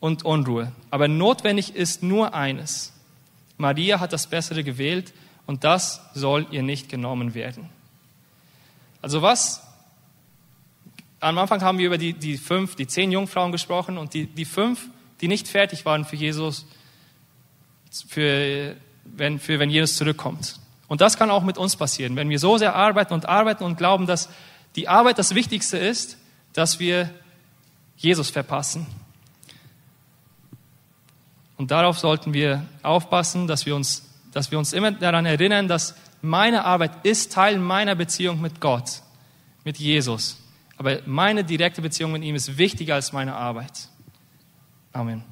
und 0.00 0.24
Unruhe, 0.24 0.72
aber 0.90 1.08
notwendig 1.08 1.74
ist 1.74 2.02
nur 2.02 2.34
eines. 2.34 2.92
Maria 3.56 4.00
hat 4.00 4.12
das 4.12 4.26
Bessere 4.26 4.64
gewählt 4.64 5.12
und 5.46 5.64
das 5.64 6.00
soll 6.14 6.46
ihr 6.50 6.62
nicht 6.62 6.88
genommen 6.88 7.34
werden. 7.34 7.68
Also 9.00 9.22
was 9.22 9.62
am 11.20 11.38
Anfang 11.38 11.62
haben 11.62 11.78
wir 11.78 11.86
über 11.86 11.98
die, 11.98 12.12
die 12.12 12.36
fünf, 12.36 12.76
die 12.76 12.86
zehn 12.86 13.10
Jungfrauen 13.10 13.50
gesprochen 13.50 13.96
und 13.96 14.12
die, 14.12 14.26
die 14.26 14.44
fünf, 14.44 14.88
die 15.20 15.28
nicht 15.28 15.48
fertig 15.48 15.86
waren 15.86 16.04
für 16.04 16.16
Jesus, 16.16 16.66
für 18.06 18.76
wenn, 19.04 19.38
für 19.38 19.58
wenn 19.58 19.70
Jesus 19.70 19.96
zurückkommt. 19.96 20.60
Und 20.86 21.00
das 21.00 21.16
kann 21.16 21.30
auch 21.30 21.42
mit 21.42 21.56
uns 21.56 21.76
passieren, 21.76 22.16
wenn 22.16 22.28
wir 22.28 22.38
so 22.38 22.58
sehr 22.58 22.74
arbeiten 22.74 23.14
und 23.14 23.26
arbeiten 23.26 23.64
und 23.64 23.78
glauben, 23.78 24.06
dass 24.06 24.28
die 24.76 24.88
Arbeit 24.88 25.18
das 25.18 25.34
Wichtigste 25.34 25.78
ist, 25.78 26.18
dass 26.54 26.78
wir 26.78 27.10
Jesus 27.96 28.30
verpassen. 28.30 28.86
Und 31.56 31.70
darauf 31.70 31.98
sollten 31.98 32.32
wir 32.32 32.66
aufpassen, 32.82 33.46
dass 33.46 33.66
wir 33.66 33.76
uns, 33.76 34.08
dass 34.32 34.50
wir 34.50 34.58
uns 34.58 34.72
immer 34.72 34.90
daran 34.90 35.26
erinnern, 35.26 35.68
dass 35.68 35.94
meine 36.22 36.64
Arbeit 36.64 37.04
ist 37.04 37.32
Teil 37.32 37.58
meiner 37.58 37.94
Beziehung 37.94 38.40
mit 38.40 38.60
Gott, 38.60 39.02
mit 39.62 39.78
Jesus. 39.78 40.38
Aber 40.76 41.00
meine 41.06 41.44
direkte 41.44 41.82
Beziehung 41.82 42.12
mit 42.12 42.24
ihm 42.24 42.34
ist 42.34 42.58
wichtiger 42.58 42.94
als 42.94 43.12
meine 43.12 43.34
Arbeit. 43.34 43.88
Amen. 44.92 45.22